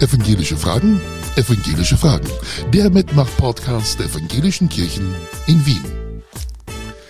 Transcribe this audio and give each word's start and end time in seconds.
Evangelische 0.00 0.56
Fragen, 0.56 1.00
Evangelische 1.34 1.96
Fragen. 1.96 2.28
Der 2.72 2.88
Mitmach-Podcast 2.88 3.98
der 3.98 4.06
Evangelischen 4.06 4.68
Kirchen 4.68 5.12
in 5.48 5.66
Wien. 5.66 5.82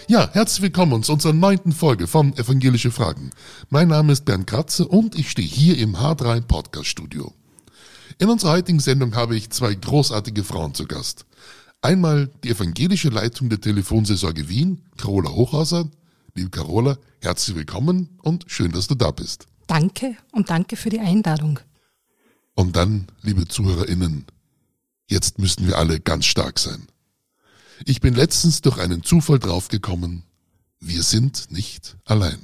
Ja, 0.07 0.31
herzlich 0.33 0.63
willkommen 0.63 1.03
zu 1.03 1.13
unserer 1.13 1.35
neunten 1.35 1.73
Folge 1.73 2.07
von 2.07 2.35
Evangelische 2.39 2.91
Fragen. 2.91 3.29
Mein 3.69 3.89
Name 3.89 4.15
ist 4.15 4.25
Bernd 4.25 4.47
Kratze 4.47 4.89
und 4.89 5.19
ich 5.19 5.31
stehe 5.31 5.47
hier 5.47 5.77
im 5.77 5.97
H3 5.97 6.41
Podcast 6.41 6.87
Studio. 6.87 7.35
In 8.17 8.31
unserer 8.31 8.53
heutigen 8.53 8.81
Sendung 8.81 9.15
habe 9.15 9.37
ich 9.37 9.51
zwei 9.51 9.75
großartige 9.75 10.43
Frauen 10.43 10.73
zu 10.73 10.87
Gast. 10.87 11.27
Einmal 11.83 12.31
die 12.43 12.49
evangelische 12.49 13.11
Leitung 13.11 13.51
der 13.51 13.61
Telefonseelsorge 13.61 14.49
Wien, 14.49 14.81
Carola 14.97 15.29
Hochhauser. 15.29 15.91
Liebe 16.35 16.49
Carola, 16.49 16.97
herzlich 17.21 17.55
willkommen 17.55 18.19
und 18.23 18.47
schön, 18.47 18.73
dass 18.73 18.87
du 18.87 18.95
da 18.95 19.11
bist. 19.11 19.47
Danke 19.67 20.17
und 20.33 20.49
danke 20.49 20.77
für 20.77 20.89
die 20.89 21.01
Einladung. 21.01 21.61
Und 22.59 22.75
dann, 22.75 23.07
liebe 23.23 23.47
ZuhörerInnen, 23.47 24.25
jetzt 25.07 25.39
müssten 25.39 25.69
wir 25.69 25.79
alle 25.79 26.01
ganz 26.01 26.25
stark 26.27 26.59
sein. 26.59 26.89
Ich 27.85 28.01
bin 28.01 28.15
letztens 28.15 28.63
durch 28.63 28.79
einen 28.79 29.05
Zufall 29.05 29.39
draufgekommen, 29.39 30.25
wir 30.81 31.05
sind 31.05 31.53
nicht 31.53 31.97
allein. 32.05 32.41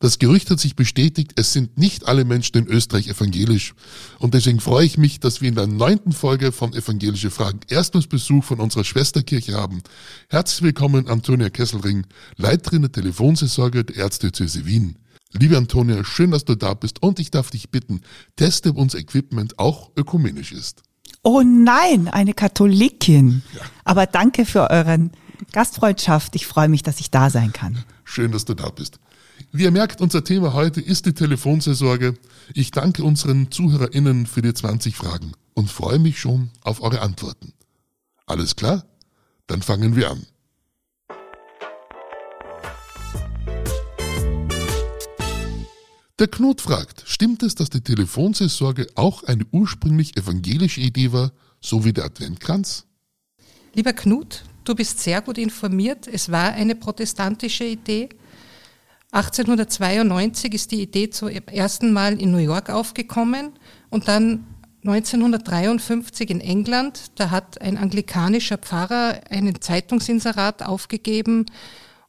Das 0.00 0.18
Gerücht 0.18 0.50
hat 0.50 0.58
sich 0.58 0.74
bestätigt, 0.74 1.34
es 1.36 1.52
sind 1.52 1.78
nicht 1.78 2.08
alle 2.08 2.24
Menschen 2.24 2.56
in 2.56 2.66
Österreich 2.66 3.06
evangelisch. 3.06 3.74
Und 4.18 4.34
deswegen 4.34 4.58
freue 4.58 4.86
ich 4.86 4.98
mich, 4.98 5.20
dass 5.20 5.40
wir 5.40 5.48
in 5.48 5.54
der 5.54 5.68
neunten 5.68 6.10
Folge 6.10 6.50
von 6.50 6.74
Evangelische 6.74 7.30
Fragen 7.30 7.60
erstmals 7.68 8.08
Besuch 8.08 8.42
von 8.42 8.58
unserer 8.58 8.82
Schwesterkirche 8.82 9.54
haben. 9.54 9.80
Herzlich 10.28 10.62
willkommen, 10.62 11.06
Antonia 11.06 11.50
Kesselring, 11.50 12.04
Leiterin 12.36 12.82
der 12.82 12.90
Telefonseelsorge 12.90 13.84
der 13.84 13.96
Erzdiözese 13.98 14.66
Wien. 14.66 14.96
Liebe 15.32 15.56
Antonia, 15.56 16.04
schön, 16.04 16.30
dass 16.30 16.44
du 16.44 16.54
da 16.54 16.74
bist 16.74 17.02
und 17.02 17.20
ich 17.20 17.30
darf 17.30 17.50
dich 17.50 17.70
bitten, 17.70 18.00
teste, 18.36 18.70
ob 18.70 18.78
unser 18.78 18.98
Equipment 18.98 19.58
auch 19.58 19.90
ökumenisch 19.96 20.52
ist. 20.52 20.82
Oh 21.22 21.42
nein, 21.42 22.08
eine 22.08 22.32
Katholikin. 22.32 23.42
Ja. 23.54 23.60
Aber 23.84 24.06
danke 24.06 24.46
für 24.46 24.70
euren 24.70 25.12
Gastfreundschaft. 25.52 26.34
Ich 26.34 26.46
freue 26.46 26.68
mich, 26.68 26.82
dass 26.82 27.00
ich 27.00 27.10
da 27.10 27.28
sein 27.28 27.52
kann. 27.52 27.84
Schön, 28.04 28.32
dass 28.32 28.46
du 28.46 28.54
da 28.54 28.70
bist. 28.70 29.00
Wie 29.52 29.64
ihr 29.64 29.70
merkt, 29.70 30.00
unser 30.00 30.24
Thema 30.24 30.54
heute 30.54 30.80
ist 30.80 31.06
die 31.06 31.12
Telefonseelsorge. 31.12 32.14
Ich 32.54 32.70
danke 32.70 33.04
unseren 33.04 33.50
ZuhörerInnen 33.50 34.26
für 34.26 34.42
die 34.42 34.54
20 34.54 34.96
Fragen 34.96 35.32
und 35.54 35.70
freue 35.70 35.98
mich 35.98 36.18
schon 36.18 36.50
auf 36.62 36.82
eure 36.82 37.02
Antworten. 37.02 37.52
Alles 38.26 38.56
klar? 38.56 38.84
Dann 39.46 39.62
fangen 39.62 39.96
wir 39.96 40.10
an. 40.10 40.26
Der 46.18 46.26
Knut 46.26 46.60
fragt, 46.60 47.04
stimmt 47.06 47.44
es, 47.44 47.54
dass 47.54 47.70
die 47.70 47.80
Telefonseelsorge 47.80 48.88
auch 48.96 49.22
eine 49.22 49.46
ursprünglich 49.52 50.16
evangelische 50.16 50.80
Idee 50.80 51.12
war, 51.12 51.30
so 51.60 51.84
wie 51.84 51.92
der 51.92 52.06
Adventkranz? 52.06 52.86
Lieber 53.74 53.92
Knut, 53.92 54.42
du 54.64 54.74
bist 54.74 54.98
sehr 54.98 55.22
gut 55.22 55.38
informiert. 55.38 56.08
Es 56.08 56.32
war 56.32 56.52
eine 56.54 56.74
protestantische 56.74 57.64
Idee. 57.64 58.08
1892 59.12 60.54
ist 60.54 60.72
die 60.72 60.82
Idee 60.82 61.08
zum 61.08 61.28
ersten 61.28 61.92
Mal 61.92 62.20
in 62.20 62.32
New 62.32 62.38
York 62.38 62.68
aufgekommen 62.68 63.52
und 63.88 64.08
dann 64.08 64.44
1953 64.84 66.30
in 66.30 66.40
England. 66.40 67.12
Da 67.14 67.30
hat 67.30 67.60
ein 67.60 67.76
anglikanischer 67.76 68.58
Pfarrer 68.58 69.20
einen 69.30 69.60
Zeitungsinserat 69.60 70.64
aufgegeben 70.64 71.46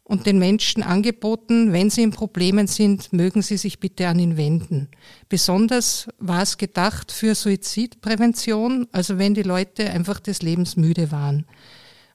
und 0.09 0.25
den 0.25 0.39
Menschen 0.39 0.81
angeboten, 0.81 1.71
wenn 1.71 1.91
sie 1.91 2.01
in 2.01 2.09
Problemen 2.09 2.65
sind, 2.65 3.13
mögen 3.13 3.43
sie 3.43 3.57
sich 3.57 3.79
bitte 3.79 4.07
an 4.07 4.17
ihn 4.17 4.37
wenden. 4.37 4.89
Besonders 5.29 6.07
war 6.17 6.41
es 6.41 6.57
gedacht 6.57 7.11
für 7.11 7.35
Suizidprävention, 7.35 8.87
also 8.91 9.19
wenn 9.19 9.35
die 9.35 9.43
Leute 9.43 9.91
einfach 9.91 10.19
des 10.19 10.41
Lebens 10.41 10.75
müde 10.77 11.11
waren. 11.11 11.45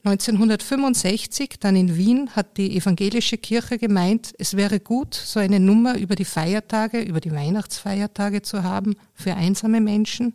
1965, 0.03 1.61
dann 1.61 1.77
in 1.77 1.97
Wien, 1.97 2.31
hat 2.35 2.57
die 2.57 2.77
evangelische 2.77 3.39
Kirche 3.39 3.79
gemeint, 3.79 4.35
es 4.39 4.57
wäre 4.57 4.81
gut, 4.81 5.15
so 5.15 5.39
eine 5.39 5.61
Nummer 5.61 5.97
über 5.97 6.17
die 6.17 6.25
Feiertage, 6.25 7.01
über 7.01 7.21
die 7.21 7.33
Weihnachtsfeiertage 7.33 8.43
zu 8.43 8.65
haben 8.65 8.97
für 9.15 9.37
einsame 9.37 9.81
Menschen. 9.81 10.33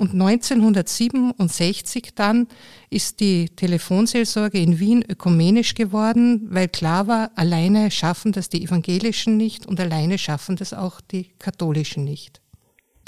Und 0.00 0.14
1967 0.14 2.14
dann 2.14 2.48
ist 2.88 3.20
die 3.20 3.50
Telefonseelsorge 3.50 4.58
in 4.58 4.78
Wien 4.78 5.04
ökumenisch 5.06 5.74
geworden, 5.74 6.46
weil 6.48 6.68
klar 6.68 7.06
war, 7.06 7.32
alleine 7.34 7.90
schaffen 7.90 8.32
das 8.32 8.48
die 8.48 8.64
Evangelischen 8.64 9.36
nicht 9.36 9.66
und 9.66 9.78
alleine 9.78 10.16
schaffen 10.16 10.56
das 10.56 10.72
auch 10.72 11.02
die 11.02 11.34
Katholischen 11.38 12.04
nicht. 12.04 12.40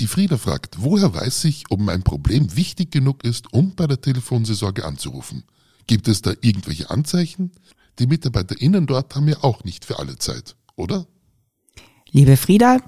Die 0.01 0.07
Frieda 0.07 0.37
fragt, 0.37 0.83
woher 0.83 1.15
weiß 1.15 1.45
ich, 1.45 1.65
ob 1.71 1.81
mein 1.81 2.03
Problem 2.03 2.55
wichtig 2.57 2.91
genug 2.91 3.25
ist, 3.25 3.55
um 3.55 3.75
bei 3.75 3.87
der 3.87 4.03
Telefonseelsorge 4.03 4.85
anzurufen? 4.85 5.45
Gibt 5.87 6.09
es 6.09 6.21
da 6.21 6.35
irgendwelche 6.43 6.91
Anzeichen? 6.91 7.53
Die 8.01 8.07
MitarbeiterInnen 8.07 8.87
dort 8.87 9.17
haben 9.17 9.29
ja 9.29 9.39
auch 9.41 9.65
nicht 9.65 9.87
für 9.87 9.99
alle 9.99 10.19
Zeit, 10.19 10.57
oder? 10.77 11.07
Liebe 12.11 12.37
Frieda, 12.37 12.83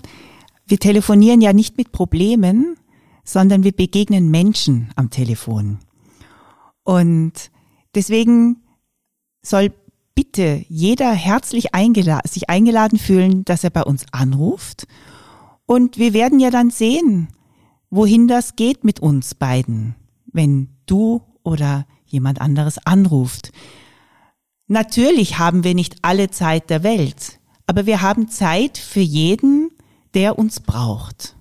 wir 0.66 0.78
telefonieren 0.78 1.40
ja 1.40 1.54
nicht 1.54 1.78
mit 1.78 1.90
Problemen, 1.90 2.76
sondern 3.24 3.64
wir 3.64 3.72
begegnen 3.72 4.30
Menschen 4.30 4.90
am 4.96 5.10
Telefon. 5.10 5.78
Und 6.84 7.50
deswegen 7.94 8.62
soll 9.42 9.72
bitte 10.14 10.64
jeder 10.68 11.12
herzlich 11.12 11.74
eingeladen, 11.74 12.28
sich 12.28 12.48
eingeladen 12.48 12.98
fühlen, 12.98 13.44
dass 13.44 13.64
er 13.64 13.70
bei 13.70 13.82
uns 13.82 14.06
anruft. 14.12 14.86
Und 15.66 15.98
wir 15.98 16.12
werden 16.12 16.38
ja 16.38 16.50
dann 16.50 16.70
sehen, 16.70 17.28
wohin 17.90 18.28
das 18.28 18.56
geht 18.56 18.84
mit 18.84 19.00
uns 19.00 19.34
beiden, 19.34 19.94
wenn 20.26 20.68
du 20.86 21.22
oder 21.42 21.86
jemand 22.04 22.40
anderes 22.40 22.78
anruft. 22.86 23.52
Natürlich 24.66 25.38
haben 25.38 25.64
wir 25.64 25.74
nicht 25.74 25.96
alle 26.02 26.30
Zeit 26.30 26.70
der 26.70 26.82
Welt, 26.82 27.40
aber 27.66 27.86
wir 27.86 28.02
haben 28.02 28.28
Zeit 28.28 28.78
für 28.78 29.00
jeden, 29.00 29.70
der 30.14 30.38
uns 30.38 30.60
braucht. 30.60 31.36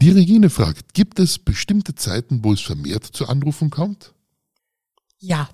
Die 0.00 0.10
Regine 0.10 0.48
fragt, 0.48 0.94
gibt 0.94 1.18
es 1.18 1.38
bestimmte 1.38 1.94
Zeiten, 1.94 2.42
wo 2.42 2.54
es 2.54 2.60
vermehrt 2.62 3.04
zu 3.04 3.28
Anrufen 3.28 3.68
kommt? 3.68 4.14
Ja, 5.18 5.50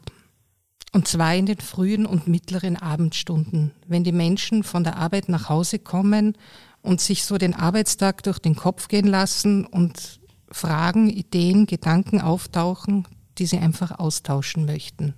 und 0.93 1.09
zwar 1.09 1.35
in 1.35 1.47
den 1.47 1.59
frühen 1.59 2.07
und 2.07 2.29
mittleren 2.29 2.77
Abendstunden, 2.77 3.73
wenn 3.89 4.05
die 4.05 4.13
Menschen 4.13 4.63
von 4.63 4.85
der 4.85 4.99
Arbeit 4.99 5.29
nach 5.29 5.49
Hause 5.49 5.81
kommen 5.81 6.39
und 6.81 7.01
sich 7.01 7.25
so 7.25 7.39
den 7.39 7.55
Arbeitstag 7.55 8.23
durch 8.23 8.39
den 8.39 8.55
Kopf 8.55 8.87
gehen 8.87 9.09
lassen 9.09 9.67
und 9.67 10.21
Fragen, 10.53 11.11
Ideen, 11.11 11.67
Gedanken 11.67 12.21
auftauchen, 12.21 13.09
die 13.39 13.47
sie 13.47 13.59
einfach 13.59 13.99
austauschen 13.99 14.65
möchten. 14.65 15.15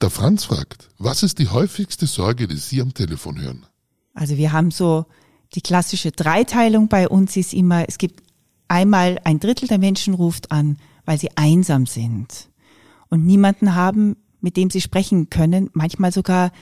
Der 0.00 0.10
Franz 0.10 0.44
fragt, 0.44 0.90
was 0.96 1.24
ist 1.24 1.40
die 1.40 1.48
häufigste 1.48 2.06
Sorge, 2.06 2.46
die 2.46 2.56
Sie 2.56 2.80
am 2.80 2.94
Telefon 2.94 3.40
hören? 3.40 3.66
Also 4.14 4.36
wir 4.36 4.52
haben 4.52 4.70
so 4.70 5.06
die 5.54 5.60
klassische 5.60 6.12
Dreiteilung 6.12 6.88
bei 6.88 7.08
uns 7.08 7.36
ist 7.36 7.52
immer, 7.52 7.88
es 7.88 7.98
gibt 7.98 8.27
einmal 8.68 9.20
ein 9.24 9.40
Drittel 9.40 9.68
der 9.68 9.78
Menschen 9.78 10.14
ruft 10.14 10.52
an, 10.52 10.78
weil 11.04 11.18
sie 11.18 11.30
einsam 11.36 11.86
sind 11.86 12.50
und 13.08 13.26
niemanden 13.26 13.74
haben, 13.74 14.16
mit 14.40 14.56
dem 14.56 14.70
sie 14.70 14.80
sprechen 14.80 15.30
können. 15.30 15.70
Manchmal 15.72 16.12
sogar 16.12 16.52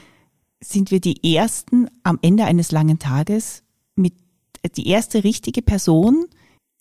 sind 0.60 0.90
wir 0.90 1.00
die 1.00 1.34
ersten 1.34 1.88
am 2.02 2.18
Ende 2.22 2.44
eines 2.44 2.72
langen 2.72 2.98
Tages 2.98 3.62
mit 3.94 4.14
die 4.76 4.88
erste 4.88 5.24
richtige 5.24 5.62
Person, 5.62 6.26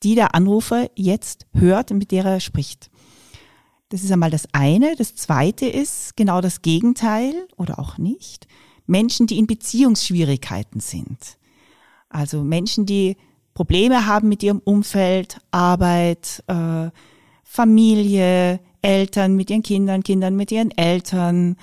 die 0.03 0.15
der 0.15 0.35
Anrufer 0.35 0.89
jetzt 0.95 1.45
hört 1.53 1.91
und 1.91 1.97
mit 1.97 2.11
der 2.11 2.25
er 2.25 2.39
spricht. 2.39 2.89
Das 3.89 4.03
ist 4.03 4.11
einmal 4.11 4.31
das 4.31 4.47
eine. 4.53 4.95
Das 4.95 5.15
zweite 5.15 5.65
ist 5.65 6.15
genau 6.15 6.41
das 6.41 6.61
Gegenteil 6.61 7.47
oder 7.57 7.79
auch 7.79 7.97
nicht. 7.97 8.47
Menschen, 8.87 9.27
die 9.27 9.37
in 9.37 9.47
Beziehungsschwierigkeiten 9.47 10.79
sind. 10.79 11.37
Also 12.09 12.43
Menschen, 12.43 12.85
die 12.85 13.17
Probleme 13.55 14.05
haben 14.05 14.29
mit 14.29 14.43
ihrem 14.43 14.59
Umfeld, 14.59 15.39
Arbeit, 15.49 16.43
äh, 16.47 16.89
Familie, 17.43 18.59
Eltern 18.81 19.35
mit 19.35 19.49
ihren 19.49 19.63
Kindern, 19.63 20.03
Kindern 20.03 20.35
mit 20.35 20.51
ihren 20.51 20.71
Eltern, 20.71 21.55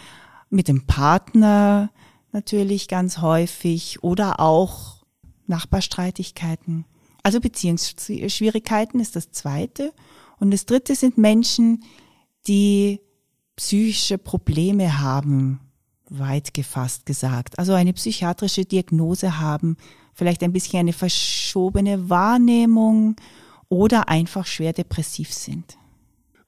mit 0.51 0.69
dem 0.69 0.87
Partner 0.87 1.91
natürlich 2.33 2.89
ganz 2.89 3.19
häufig 3.19 4.03
oder 4.03 4.41
auch 4.41 5.05
Nachbarstreitigkeiten. 5.47 6.87
Also 7.23 7.41
Beziehungsschwierigkeiten 7.41 8.99
ist 8.99 9.15
das 9.15 9.31
zweite. 9.31 9.93
Und 10.41 10.51
das 10.51 10.65
dritte 10.67 10.95
sind 10.97 11.19
Menschen, 11.19 11.85
die 12.47 13.01
psychische 13.57 14.17
Probleme 14.17 14.99
haben, 14.99 15.61
weit 16.09 16.55
gefasst 16.55 17.05
gesagt. 17.05 17.59
Also 17.59 17.75
eine 17.75 17.93
psychiatrische 17.93 18.65
Diagnose 18.65 19.39
haben, 19.39 19.77
vielleicht 20.13 20.43
ein 20.43 20.53
bisschen 20.53 20.81
eine 20.81 20.93
verschobene 20.93 22.09
Wahrnehmung 22.09 23.17
oder 23.69 24.09
einfach 24.09 24.47
schwer 24.47 24.73
depressiv 24.73 25.33
sind. 25.33 25.77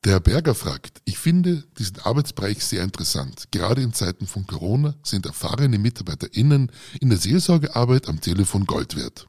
Der 0.05 0.13
Herr 0.13 0.21
Berger 0.21 0.55
fragt, 0.55 1.01
ich 1.07 1.17
finde 1.17 1.65
diesen 1.79 1.99
Arbeitsbereich 2.01 2.63
sehr 2.63 2.85
interessant. 2.85 3.47
Gerade 3.51 3.81
in 3.81 3.95
Zeiten 3.95 4.27
von 4.27 4.47
Corona 4.47 4.95
sind 5.03 5.25
erfahrene 5.25 5.79
MitarbeiterInnen 5.79 6.71
in 7.01 7.09
der 7.09 7.17
Seelsorgearbeit 7.17 8.07
am 8.09 8.21
Telefon 8.21 8.67
Gold 8.67 8.97
wert. 8.97 9.27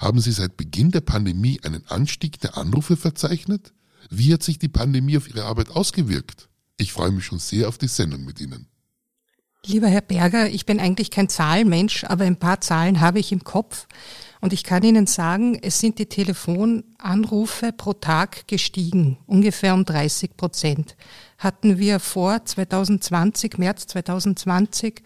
Haben 0.00 0.20
Sie 0.20 0.32
seit 0.32 0.56
Beginn 0.56 0.90
der 0.90 1.02
Pandemie 1.02 1.60
einen 1.62 1.86
Anstieg 1.86 2.40
der 2.40 2.56
Anrufe 2.56 2.96
verzeichnet? 2.96 3.72
Wie 4.10 4.32
hat 4.32 4.42
sich 4.42 4.58
die 4.58 4.68
Pandemie 4.68 5.16
auf 5.16 5.28
Ihre 5.28 5.44
Arbeit 5.44 5.70
ausgewirkt? 5.70 6.48
Ich 6.78 6.92
freue 6.92 7.12
mich 7.12 7.24
schon 7.24 7.38
sehr 7.38 7.68
auf 7.68 7.78
die 7.78 7.88
Sendung 7.88 8.24
mit 8.24 8.40
Ihnen. 8.40 8.66
Lieber 9.66 9.88
Herr 9.88 10.02
Berger, 10.02 10.48
ich 10.48 10.66
bin 10.66 10.78
eigentlich 10.78 11.10
kein 11.10 11.28
Zahlenmensch, 11.28 12.04
aber 12.04 12.24
ein 12.24 12.38
paar 12.38 12.60
Zahlen 12.60 13.00
habe 13.00 13.18
ich 13.18 13.32
im 13.32 13.42
Kopf. 13.42 13.86
Und 14.40 14.52
ich 14.52 14.62
kann 14.62 14.84
Ihnen 14.84 15.08
sagen, 15.08 15.58
es 15.60 15.80
sind 15.80 15.98
die 15.98 16.06
Telefonanrufe 16.06 17.72
pro 17.72 17.92
Tag 17.92 18.46
gestiegen, 18.46 19.18
ungefähr 19.26 19.74
um 19.74 19.84
30 19.84 20.36
Prozent. 20.36 20.96
Hatten 21.38 21.78
wir 21.78 21.98
vor 21.98 22.44
2020, 22.44 23.58
März 23.58 23.88
2020, 23.88 25.02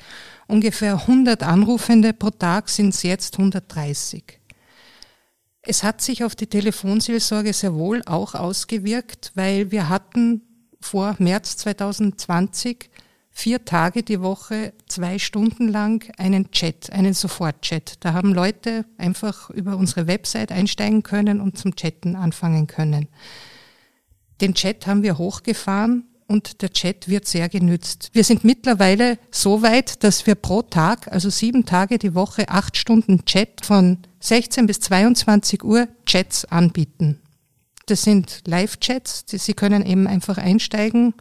ungefähr 0.49 1.01
100 1.01 1.43
Anrufende 1.43 2.13
pro 2.13 2.29
Tag, 2.29 2.69
sind 2.69 2.91
es 2.91 3.03
jetzt 3.05 3.39
130. 3.39 4.39
Es 5.63 5.83
hat 5.83 6.03
sich 6.03 6.25
auf 6.25 6.37
die 6.37 6.47
Telefonseelsorge 6.47 7.55
sehr 7.55 7.75
wohl 7.75 8.03
auch 8.05 8.35
ausgewirkt, 8.35 9.33
weil 9.35 9.71
wir 9.71 9.89
hatten 9.89 10.43
vor 10.79 11.17
März 11.19 11.57
2020 11.57 12.91
vier 13.33 13.65
Tage 13.65 14.03
die 14.03 14.21
Woche, 14.21 14.73
zwei 14.87 15.19
Stunden 15.19 15.69
lang 15.69 16.13
einen 16.19 16.51
Chat, 16.53 16.93
einen 16.93 17.15
Sofortchat. 17.15 17.97
Da 18.01 18.13
haben 18.13 18.35
Leute 18.35 18.85
einfach 18.99 19.51
über 19.51 19.77
unsere 19.77 20.07
Website 20.07 20.53
einsteigen 20.53 21.03
können 21.03 21.41
und 21.41 21.59
zum 21.59 21.75
Chatten 21.75 22.15
anfangen 22.15 22.67
können. 22.67 23.09
Den 24.41 24.55
Chat 24.55 24.87
haben 24.87 25.03
wir 25.03 25.19
hochgefahren 25.19 26.05
und 26.29 26.63
der 26.63 26.73
Chat 26.73 27.09
wird 27.09 27.27
sehr 27.27 27.49
genützt. 27.49 28.11
Wir 28.13 28.25
sind 28.25 28.45
mittlerweile 28.45 29.19
so 29.31 29.63
weit, 29.63 30.05
dass 30.05 30.27
wir 30.27 30.35
pro 30.35 30.63
Tag, 30.63 31.11
also 31.11 31.31
sieben 31.31 31.65
Tage 31.65 31.99
die 31.99 32.15
Woche, 32.15 32.49
acht 32.49 32.77
Stunden 32.77 33.25
Chat 33.25 33.65
von 33.65 33.99
16 34.21 34.67
bis 34.67 34.81
22 34.81 35.65
Uhr 35.65 35.89
Chats 36.07 36.45
anbieten. 36.45 37.19
Das 37.87 38.03
sind 38.03 38.43
Live-Chats, 38.47 39.25
Sie 39.27 39.55
können 39.55 39.85
eben 39.85 40.07
einfach 40.07 40.39
einsteigen 40.39 41.15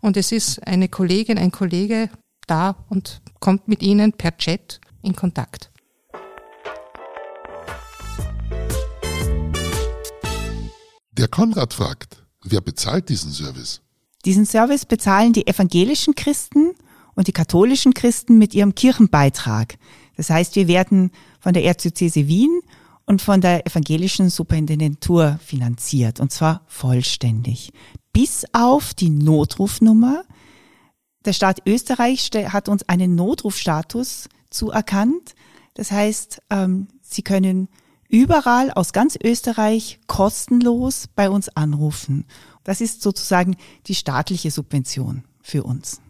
und 0.00 0.16
es 0.16 0.32
ist 0.32 0.66
eine 0.66 0.88
Kollegin, 0.88 1.38
ein 1.38 1.50
Kollege 1.50 2.10
da 2.46 2.84
und 2.88 3.20
kommt 3.40 3.68
mit 3.68 3.82
Ihnen 3.82 4.12
per 4.12 4.36
Chat 4.36 4.80
in 5.02 5.14
Kontakt. 5.14 5.70
Der 11.12 11.28
Konrad 11.28 11.74
fragt, 11.74 12.24
wer 12.44 12.60
bezahlt 12.60 13.08
diesen 13.08 13.32
Service? 13.32 13.80
Diesen 14.24 14.46
Service 14.46 14.86
bezahlen 14.86 15.32
die 15.32 15.46
evangelischen 15.46 16.14
Christen 16.14 16.74
und 17.14 17.26
die 17.26 17.32
katholischen 17.32 17.94
Christen 17.94 18.38
mit 18.38 18.54
ihrem 18.54 18.74
Kirchenbeitrag. 18.74 19.78
Das 20.16 20.30
heißt, 20.30 20.54
wir 20.54 20.68
werden 20.68 21.10
von 21.40 21.54
der 21.54 21.64
Erzdiözese 21.64 22.28
Wien 22.28 22.60
und 23.04 23.22
von 23.22 23.40
der 23.40 23.66
evangelischen 23.66 24.30
Superintendentur 24.30 25.38
finanziert, 25.42 26.20
und 26.20 26.30
zwar 26.30 26.62
vollständig 26.66 27.72
bis 28.18 28.44
auf 28.52 28.94
die 28.94 29.10
Notrufnummer. 29.10 30.24
Der 31.24 31.32
Staat 31.32 31.62
Österreich 31.68 32.28
hat 32.48 32.68
uns 32.68 32.82
einen 32.88 33.14
Notrufstatus 33.14 34.28
zuerkannt. 34.50 35.36
Das 35.74 35.92
heißt, 35.92 36.42
ähm, 36.50 36.88
Sie 37.00 37.22
können 37.22 37.68
überall 38.08 38.72
aus 38.72 38.92
ganz 38.92 39.16
Österreich 39.22 40.00
kostenlos 40.08 41.06
bei 41.14 41.30
uns 41.30 41.48
anrufen. 41.50 42.24
Das 42.64 42.80
ist 42.80 43.02
sozusagen 43.02 43.56
die 43.86 43.94
staatliche 43.94 44.50
Subvention 44.50 45.22
für 45.40 45.62
uns. 45.62 46.00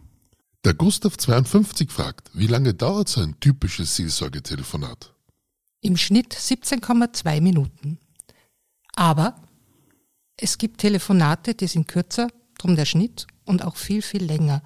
Der 0.65 0.73
Gustav 0.73 1.15
52 1.15 1.91
fragt, 1.91 2.31
wie 2.33 2.47
lange 2.47 2.73
dauert 2.73 3.07
so 3.07 3.21
ein 3.21 3.39
typisches 3.39 3.95
Seelsorgetelefonat? 3.97 5.13
Im 5.81 5.95
Schnitt 5.95 6.33
17,2 6.33 7.39
Minuten. 7.39 7.99
Aber 8.95 9.35
es 10.41 10.57
gibt 10.57 10.79
Telefonate, 10.79 11.53
die 11.53 11.67
sind 11.67 11.87
kürzer, 11.87 12.27
drum 12.57 12.75
der 12.75 12.85
Schnitt, 12.85 13.27
und 13.45 13.63
auch 13.65 13.75
viel, 13.75 14.01
viel 14.01 14.23
länger. 14.23 14.63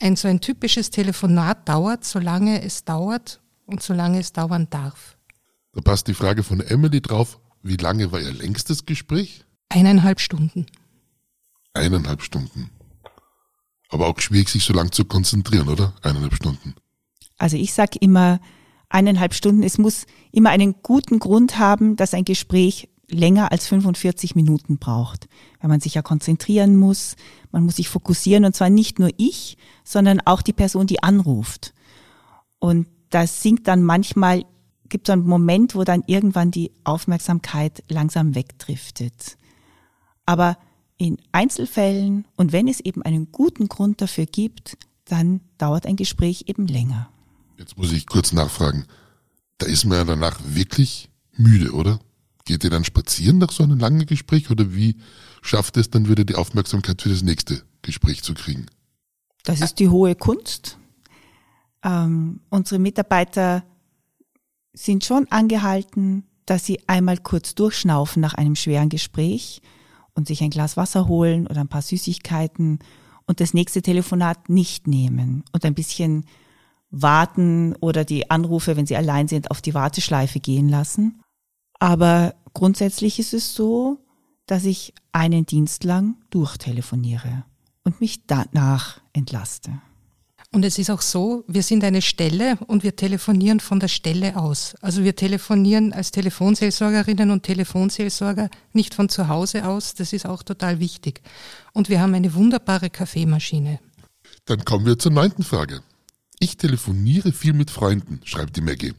Ein 0.00 0.16
so 0.16 0.28
ein 0.28 0.40
typisches 0.40 0.90
Telefonat 0.90 1.68
dauert, 1.68 2.04
solange 2.04 2.62
es 2.62 2.84
dauert 2.84 3.40
und 3.64 3.82
solange 3.82 4.18
es 4.18 4.32
dauern 4.32 4.66
darf. 4.68 5.16
Da 5.72 5.80
passt 5.80 6.08
die 6.08 6.14
Frage 6.14 6.42
von 6.42 6.60
Emily 6.60 7.00
drauf. 7.00 7.38
Wie 7.62 7.76
lange 7.76 8.12
war 8.12 8.20
Ihr 8.20 8.32
längstes 8.32 8.84
Gespräch? 8.84 9.44
Eineinhalb 9.68 10.20
Stunden. 10.20 10.66
Eineinhalb 11.72 12.22
Stunden. 12.22 12.70
Aber 13.88 14.08
auch 14.08 14.18
schwierig, 14.20 14.48
sich 14.48 14.64
so 14.64 14.74
lang 14.74 14.92
zu 14.92 15.04
konzentrieren, 15.04 15.68
oder? 15.68 15.94
Eineinhalb 16.02 16.34
Stunden. 16.34 16.74
Also 17.38 17.56
ich 17.56 17.72
sage 17.72 17.98
immer 18.00 18.40
eineinhalb 18.88 19.32
Stunden. 19.32 19.62
Es 19.62 19.78
muss 19.78 20.06
immer 20.32 20.50
einen 20.50 20.82
guten 20.82 21.18
Grund 21.18 21.58
haben, 21.58 21.96
dass 21.96 22.12
ein 22.12 22.24
Gespräch 22.24 22.88
länger 23.12 23.52
als 23.52 23.66
45 23.66 24.34
Minuten 24.34 24.78
braucht, 24.78 25.28
weil 25.60 25.68
man 25.68 25.80
sich 25.80 25.94
ja 25.94 26.02
konzentrieren 26.02 26.76
muss, 26.76 27.16
man 27.50 27.64
muss 27.64 27.76
sich 27.76 27.88
fokussieren 27.88 28.44
und 28.44 28.56
zwar 28.56 28.70
nicht 28.70 28.98
nur 28.98 29.10
ich, 29.16 29.56
sondern 29.84 30.20
auch 30.20 30.42
die 30.42 30.52
Person, 30.52 30.86
die 30.86 31.02
anruft. 31.02 31.74
Und 32.58 32.86
das 33.10 33.42
sinkt 33.42 33.68
dann 33.68 33.82
manchmal, 33.82 34.44
gibt 34.88 35.06
so 35.06 35.12
einen 35.12 35.26
Moment, 35.26 35.74
wo 35.74 35.84
dann 35.84 36.02
irgendwann 36.06 36.50
die 36.50 36.72
Aufmerksamkeit 36.84 37.82
langsam 37.88 38.34
wegdriftet. 38.34 39.36
Aber 40.26 40.56
in 40.96 41.18
Einzelfällen 41.32 42.26
und 42.36 42.52
wenn 42.52 42.68
es 42.68 42.80
eben 42.80 43.02
einen 43.02 43.32
guten 43.32 43.68
Grund 43.68 44.00
dafür 44.00 44.26
gibt, 44.26 44.76
dann 45.04 45.40
dauert 45.58 45.86
ein 45.86 45.96
Gespräch 45.96 46.44
eben 46.46 46.66
länger. 46.66 47.10
Jetzt 47.58 47.76
muss 47.76 47.92
ich 47.92 48.06
kurz 48.06 48.32
nachfragen. 48.32 48.86
Da 49.58 49.66
ist 49.66 49.84
man 49.84 49.98
ja 49.98 50.04
danach 50.04 50.40
wirklich 50.44 51.10
müde, 51.36 51.72
oder? 51.72 51.98
Geht 52.44 52.64
ihr 52.64 52.70
dann 52.70 52.84
spazieren 52.84 53.38
nach 53.38 53.52
so 53.52 53.62
einem 53.62 53.78
langen 53.78 54.06
Gespräch 54.06 54.50
oder 54.50 54.74
wie 54.74 54.96
schafft 55.42 55.76
es 55.76 55.90
dann 55.90 56.08
wieder 56.08 56.24
die 56.24 56.34
Aufmerksamkeit 56.34 57.00
für 57.02 57.08
das 57.08 57.22
nächste 57.22 57.62
Gespräch 57.82 58.22
zu 58.22 58.34
kriegen? 58.34 58.66
Das 59.44 59.60
ist 59.60 59.78
die 59.78 59.88
hohe 59.88 60.14
Kunst. 60.14 60.78
Ähm, 61.84 62.40
unsere 62.48 62.78
Mitarbeiter 62.78 63.64
sind 64.72 65.04
schon 65.04 65.26
angehalten, 65.30 66.24
dass 66.46 66.64
sie 66.64 66.80
einmal 66.86 67.18
kurz 67.18 67.54
durchschnaufen 67.54 68.20
nach 68.20 68.34
einem 68.34 68.56
schweren 68.56 68.88
Gespräch 68.88 69.62
und 70.14 70.26
sich 70.26 70.42
ein 70.42 70.50
Glas 70.50 70.76
Wasser 70.76 71.08
holen 71.08 71.46
oder 71.46 71.60
ein 71.60 71.68
paar 71.68 71.82
Süßigkeiten 71.82 72.80
und 73.26 73.40
das 73.40 73.54
nächste 73.54 73.82
Telefonat 73.82 74.48
nicht 74.48 74.86
nehmen 74.86 75.44
und 75.52 75.64
ein 75.64 75.74
bisschen 75.74 76.24
warten 76.90 77.74
oder 77.80 78.04
die 78.04 78.30
Anrufe, 78.30 78.76
wenn 78.76 78.86
sie 78.86 78.96
allein 78.96 79.28
sind, 79.28 79.50
auf 79.50 79.62
die 79.62 79.74
Warteschleife 79.74 80.40
gehen 80.40 80.68
lassen. 80.68 81.21
Aber 81.82 82.36
grundsätzlich 82.54 83.18
ist 83.18 83.34
es 83.34 83.56
so, 83.56 83.98
dass 84.46 84.64
ich 84.64 84.94
einen 85.10 85.46
Dienst 85.46 85.82
lang 85.82 86.14
durchtelefoniere 86.30 87.42
und 87.82 88.00
mich 88.00 88.24
danach 88.28 89.00
entlaste. 89.12 89.72
Und 90.52 90.64
es 90.64 90.78
ist 90.78 90.90
auch 90.90 91.00
so, 91.00 91.42
wir 91.48 91.64
sind 91.64 91.82
eine 91.82 92.00
Stelle 92.00 92.56
und 92.68 92.84
wir 92.84 92.94
telefonieren 92.94 93.58
von 93.58 93.80
der 93.80 93.88
Stelle 93.88 94.36
aus. 94.36 94.76
Also 94.80 95.02
wir 95.02 95.16
telefonieren 95.16 95.92
als 95.92 96.12
Telefonseelsorgerinnen 96.12 97.32
und 97.32 97.42
Telefonseelsorger 97.42 98.48
nicht 98.72 98.94
von 98.94 99.08
zu 99.08 99.26
Hause 99.26 99.66
aus. 99.66 99.94
Das 99.94 100.12
ist 100.12 100.24
auch 100.24 100.44
total 100.44 100.78
wichtig. 100.78 101.20
Und 101.72 101.88
wir 101.88 102.00
haben 102.00 102.14
eine 102.14 102.32
wunderbare 102.34 102.90
Kaffeemaschine. 102.90 103.80
Dann 104.44 104.64
kommen 104.64 104.86
wir 104.86 105.00
zur 105.00 105.10
neunten 105.10 105.42
Frage. 105.42 105.82
Ich 106.38 106.56
telefoniere 106.56 107.32
viel 107.32 107.54
mit 107.54 107.72
Freunden, 107.72 108.20
schreibt 108.22 108.54
die 108.54 108.60
Maggie. 108.60 108.94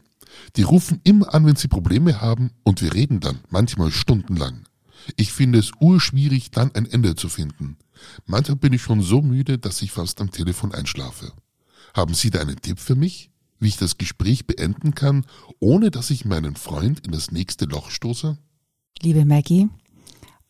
Die 0.56 0.62
rufen 0.62 1.00
immer 1.04 1.34
an, 1.34 1.46
wenn 1.46 1.56
sie 1.56 1.68
Probleme 1.68 2.20
haben 2.20 2.50
und 2.62 2.82
wir 2.82 2.94
reden 2.94 3.20
dann, 3.20 3.40
manchmal 3.50 3.90
stundenlang. 3.90 4.64
Ich 5.16 5.32
finde 5.32 5.58
es 5.58 5.72
urschwierig, 5.80 6.50
dann 6.50 6.74
ein 6.74 6.86
Ende 6.86 7.14
zu 7.14 7.28
finden. 7.28 7.76
Manchmal 8.26 8.56
bin 8.56 8.72
ich 8.72 8.82
schon 8.82 9.02
so 9.02 9.22
müde, 9.22 9.58
dass 9.58 9.82
ich 9.82 9.92
fast 9.92 10.20
am 10.20 10.30
Telefon 10.30 10.72
einschlafe. 10.72 11.32
Haben 11.94 12.14
Sie 12.14 12.30
da 12.30 12.40
einen 12.40 12.60
Tipp 12.60 12.80
für 12.80 12.94
mich, 12.94 13.30
wie 13.60 13.68
ich 13.68 13.76
das 13.76 13.98
Gespräch 13.98 14.46
beenden 14.46 14.94
kann, 14.94 15.26
ohne 15.60 15.90
dass 15.90 16.10
ich 16.10 16.24
meinen 16.24 16.56
Freund 16.56 17.00
in 17.06 17.12
das 17.12 17.30
nächste 17.30 17.66
Loch 17.66 17.90
stoße? 17.90 18.38
Liebe 19.00 19.24
Maggie, 19.24 19.68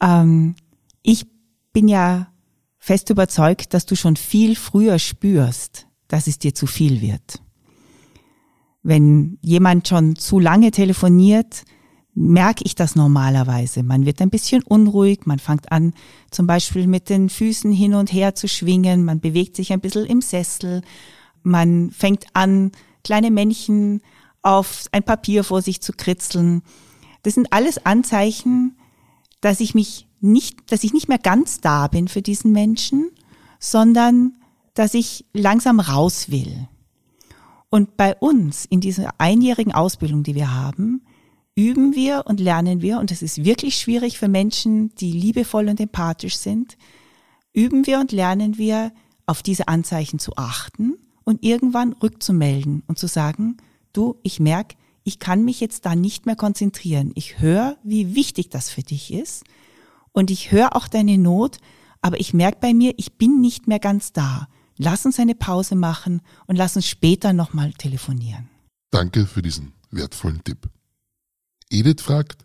ähm, 0.01 0.55
ich 1.03 1.27
bin 1.73 1.89
ja 1.89 2.33
fest 2.79 3.11
überzeugt, 3.11 3.75
dass 3.75 3.87
du 3.87 3.97
schon 3.97 4.17
viel 4.17 4.57
früher 4.57 4.99
spürst, 4.99 5.87
dass 6.09 6.27
es 6.27 6.39
dir 6.39 6.55
zu 6.55 6.67
viel 6.67 7.01
wird. 7.01 7.41
Wenn 8.85 9.39
jemand 9.41 9.89
schon 9.89 10.15
zu 10.15 10.39
lange 10.39 10.71
telefoniert, 10.71 11.65
merke 12.15 12.63
ich 12.65 12.75
das 12.75 12.95
normalerweise. 12.95 13.83
Man 13.83 14.07
wird 14.07 14.21
ein 14.21 14.31
bisschen 14.31 14.63
unruhig, 14.63 15.21
man 15.25 15.39
fängt 15.39 15.73
an, 15.73 15.95
zum 16.31 16.47
Beispiel 16.47 16.87
mit 16.87 17.09
den 17.09 17.29
Füßen 17.29 17.73
hin 17.73 17.95
und 17.95 18.13
her 18.13 18.35
zu 18.35 18.47
schwingen, 18.47 19.05
man 19.05 19.21
bewegt 19.21 19.57
sich 19.57 19.73
ein 19.73 19.81
bisschen 19.81 20.07
im 20.07 20.21
Sessel, 20.21 20.83
man 21.43 21.91
fängt 21.91 22.27
an, 22.35 22.73
kleine 23.03 23.31
Männchen 23.31 24.01
auf 24.43 24.85
ein 24.93 25.03
Papier 25.03 25.45
vor 25.45 25.63
sich 25.63 25.81
zu 25.81 25.93
kritzeln. 25.93 26.63
Das 27.23 27.35
sind 27.35 27.53
alles 27.53 27.85
Anzeichen, 27.85 28.77
dass 29.41 29.61
ich 29.61 29.75
mich 29.75 30.07
nicht, 30.21 30.71
dass 30.71 30.85
ich 30.85 30.93
nicht 30.93 31.09
mehr 31.09 31.19
ganz 31.19 31.61
da 31.61 31.89
bin 31.89 32.09
für 32.09 32.23
diesen 32.23 32.53
Menschen, 32.53 33.11
sondern 33.59 34.35
dass 34.75 34.95
ich 34.95 35.25
langsam 35.33 35.81
raus 35.81 36.31
will. 36.31 36.69
Und 37.75 37.97
bei 37.97 38.15
uns 38.15 38.67
in 38.67 38.81
dieser 38.81 39.15
einjährigen 39.19 39.75
Ausbildung, 39.75 40.23
die 40.23 40.37
wir 40.37 40.55
haben, 40.55 41.03
üben 41.57 41.97
wir 41.97 42.23
und 42.25 42.39
lernen 42.39 42.83
wir, 42.83 43.01
und 43.01 43.11
das 43.11 43.21
ist 43.21 43.45
wirklich 43.45 43.75
schwierig 43.75 44.17
für 44.17 44.29
Menschen, 44.29 44.95
die 44.95 45.11
liebevoll 45.11 45.69
und 45.69 45.81
empathisch 45.81 46.37
sind, 46.37 46.79
üben 47.53 47.85
wir 47.85 47.99
und 47.99 48.13
lernen 48.13 48.59
wir, 48.59 48.93
auf 49.27 49.43
diese 49.43 49.67
Anzeichen 49.67 50.21
zu 50.21 50.37
achten 50.37 50.99
und 51.25 51.43
irgendwann 51.43 51.95
rückzumelden 51.95 52.85
und 52.87 53.01
zu 53.01 53.09
sagen, 53.09 53.57
du, 53.93 54.21
ich 54.23 54.39
merke, 54.39 54.77
ich 55.03 55.19
kann 55.19 55.45
mich 55.45 55.59
jetzt 55.59 55.85
da 55.85 55.97
nicht 55.97 56.27
mehr 56.27 56.37
konzentrieren. 56.37 57.11
Ich 57.17 57.41
höre, 57.41 57.77
wie 57.83 58.15
wichtig 58.15 58.51
das 58.51 58.71
für 58.71 58.85
dich 58.85 59.13
ist 59.13 59.43
und 60.13 60.31
ich 60.31 60.53
höre 60.53 60.77
auch 60.77 60.87
deine 60.87 61.19
Not, 61.19 61.59
aber 62.03 62.21
ich 62.21 62.35
merke 62.35 62.59
bei 62.61 62.73
mir, 62.73 62.95
ich 62.99 63.15
bin 63.15 63.41
nicht 63.41 63.67
mehr 63.67 63.81
ganz 63.81 64.13
da. 64.13 64.47
Lass 64.77 65.07
uns 65.07 65.21
eine 65.21 65.35
Pause 65.35 65.77
machen 65.77 66.21
und 66.47 66.57
lass 66.57 66.77
uns 66.77 66.87
später 66.87 67.33
nochmal 67.33 67.73
telefonieren. 67.75 68.49
Danke 68.91 69.27
für 69.27 69.43
diesen 69.43 69.73
wertvollen 69.91 70.43
Tipp. 70.43 70.69
Edith 71.71 72.03
fragt, 72.03 72.45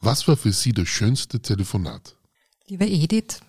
was 0.00 0.26
war 0.28 0.36
für 0.36 0.52
Sie 0.52 0.72
das 0.72 0.88
schönste 0.88 1.40
Telefonat? 1.40 2.16
Liebe 2.66 2.86
Edith, 2.86 3.40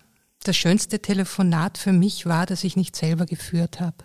das 0.42 0.56
schönste 0.56 1.00
Telefonat 1.00 1.78
für 1.78 1.92
mich 1.92 2.26
war, 2.26 2.46
dass 2.46 2.64
ich 2.64 2.76
nicht 2.76 2.96
selber 2.96 3.26
geführt 3.26 3.80
habe. 3.80 3.96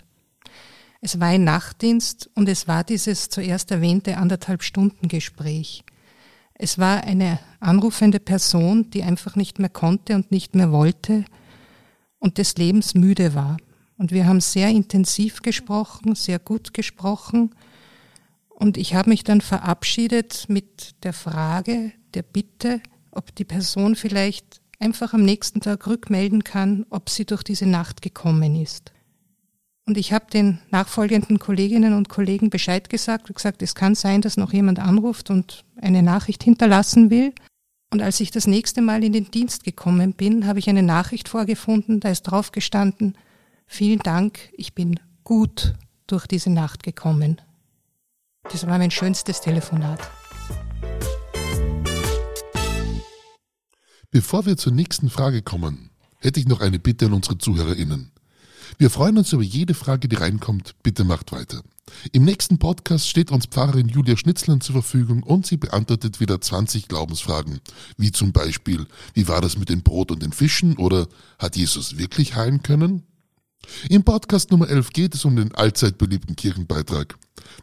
Es 1.01 1.19
war 1.19 1.27
ein 1.27 1.43
Nachtdienst 1.43 2.29
und 2.35 2.49
es 2.49 2.67
war 2.67 2.83
dieses 2.83 3.29
zuerst 3.29 3.71
erwähnte 3.71 4.17
anderthalb 4.17 4.63
Stunden 4.63 5.07
Gespräch. 5.07 5.83
Es 6.53 6.77
war 6.77 7.03
eine 7.03 7.39
anrufende 7.61 8.19
Person, 8.19 8.89
die 8.91 9.03
einfach 9.03 9.37
nicht 9.37 9.59
mehr 9.59 9.69
konnte 9.69 10.15
und 10.15 10.31
nicht 10.31 10.55
mehr 10.55 10.73
wollte 10.73 11.23
und 12.19 12.37
des 12.37 12.55
Lebens 12.57 12.95
müde 12.95 13.33
war. 13.33 13.57
Und 13.99 14.13
wir 14.13 14.25
haben 14.25 14.39
sehr 14.39 14.69
intensiv 14.69 15.41
gesprochen, 15.41 16.15
sehr 16.15 16.39
gut 16.39 16.73
gesprochen. 16.73 17.53
Und 18.47 18.77
ich 18.77 18.95
habe 18.95 19.09
mich 19.09 19.25
dann 19.25 19.41
verabschiedet 19.41 20.45
mit 20.47 20.95
der 21.03 21.11
Frage, 21.11 21.91
der 22.13 22.23
Bitte, 22.23 22.81
ob 23.11 23.35
die 23.35 23.43
Person 23.43 23.97
vielleicht 23.97 24.61
einfach 24.79 25.13
am 25.13 25.23
nächsten 25.23 25.59
Tag 25.59 25.85
rückmelden 25.85 26.45
kann, 26.45 26.85
ob 26.89 27.09
sie 27.09 27.25
durch 27.25 27.43
diese 27.43 27.65
Nacht 27.65 28.01
gekommen 28.01 28.55
ist. 28.55 28.93
Und 29.85 29.97
ich 29.97 30.13
habe 30.13 30.27
den 30.31 30.59
nachfolgenden 30.71 31.37
Kolleginnen 31.37 31.93
und 31.93 32.07
Kollegen 32.07 32.49
Bescheid 32.49 32.89
gesagt 32.89 33.29
und 33.29 33.35
gesagt, 33.35 33.61
es 33.61 33.75
kann 33.75 33.95
sein, 33.95 34.21
dass 34.21 34.37
noch 34.37 34.53
jemand 34.53 34.79
anruft 34.79 35.29
und 35.29 35.65
eine 35.75 36.03
Nachricht 36.03 36.43
hinterlassen 36.43 37.09
will. 37.09 37.33
Und 37.91 38.01
als 38.01 38.21
ich 38.21 38.31
das 38.31 38.47
nächste 38.47 38.81
Mal 38.81 39.03
in 39.03 39.11
den 39.11 39.29
Dienst 39.29 39.65
gekommen 39.65 40.13
bin, 40.13 40.47
habe 40.47 40.59
ich 40.59 40.69
eine 40.69 40.83
Nachricht 40.83 41.27
vorgefunden, 41.27 41.99
da 41.99 42.09
ist 42.11 42.21
drauf 42.21 42.53
gestanden, 42.53 43.17
vielen 43.69 43.99
Dank, 43.99 44.49
ich 44.57 44.73
bin 44.73 44.99
gut 45.23 45.75
durch 46.07 46.27
diese 46.27 46.49
Nacht 46.49 46.83
gekommen. 46.83 47.39
Das 48.43 48.67
war 48.67 48.77
mein 48.77 48.91
schönstes 48.91 49.39
Telefonat. 49.41 49.99
Bevor 54.11 54.45
wir 54.45 54.57
zur 54.57 54.73
nächsten 54.73 55.09
Frage 55.09 55.43
kommen, 55.43 55.91
hätte 56.17 56.39
ich 56.39 56.47
noch 56.47 56.61
eine 56.61 56.79
Bitte 56.79 57.05
an 57.05 57.13
unsere 57.13 57.37
ZuhörerInnen. 57.37 58.11
Wir 58.77 58.89
freuen 58.89 59.17
uns 59.17 59.31
über 59.33 59.43
jede 59.43 59.75
Frage, 59.75 60.07
die 60.07 60.15
reinkommt. 60.15 60.75
Bitte 60.83 61.03
macht 61.03 61.31
weiter. 61.31 61.61
Im 62.11 62.23
nächsten 62.23 62.59
Podcast 62.59 63.07
steht 63.07 63.31
uns 63.31 63.45
Pfarrerin 63.45 63.87
Julia 63.87 64.17
Schnitzlern 64.17 64.61
zur 64.61 64.73
Verfügung 64.73 65.23
und 65.23 65.45
sie 65.45 65.57
beantwortet 65.57 66.19
wieder 66.19 66.41
20 66.41 66.87
Glaubensfragen, 66.87 67.61
wie 67.97 68.11
zum 68.11 68.31
Beispiel, 68.31 68.85
wie 69.13 69.27
war 69.27 69.41
das 69.41 69.57
mit 69.57 69.69
dem 69.69 69.81
Brot 69.81 70.11
und 70.11 70.21
den 70.21 70.33
Fischen 70.33 70.77
oder 70.77 71.07
hat 71.37 71.55
Jesus 71.55 71.97
wirklich 71.97 72.35
heilen 72.35 72.63
können? 72.63 73.03
Im 73.89 74.03
Podcast 74.03 74.51
Nummer 74.51 74.69
11 74.69 74.91
geht 74.91 75.15
es 75.15 75.25
um 75.25 75.35
den 75.35 75.53
allzeit 75.55 75.97
beliebten 75.97 76.35
Kirchenbeitrag. 76.35 77.17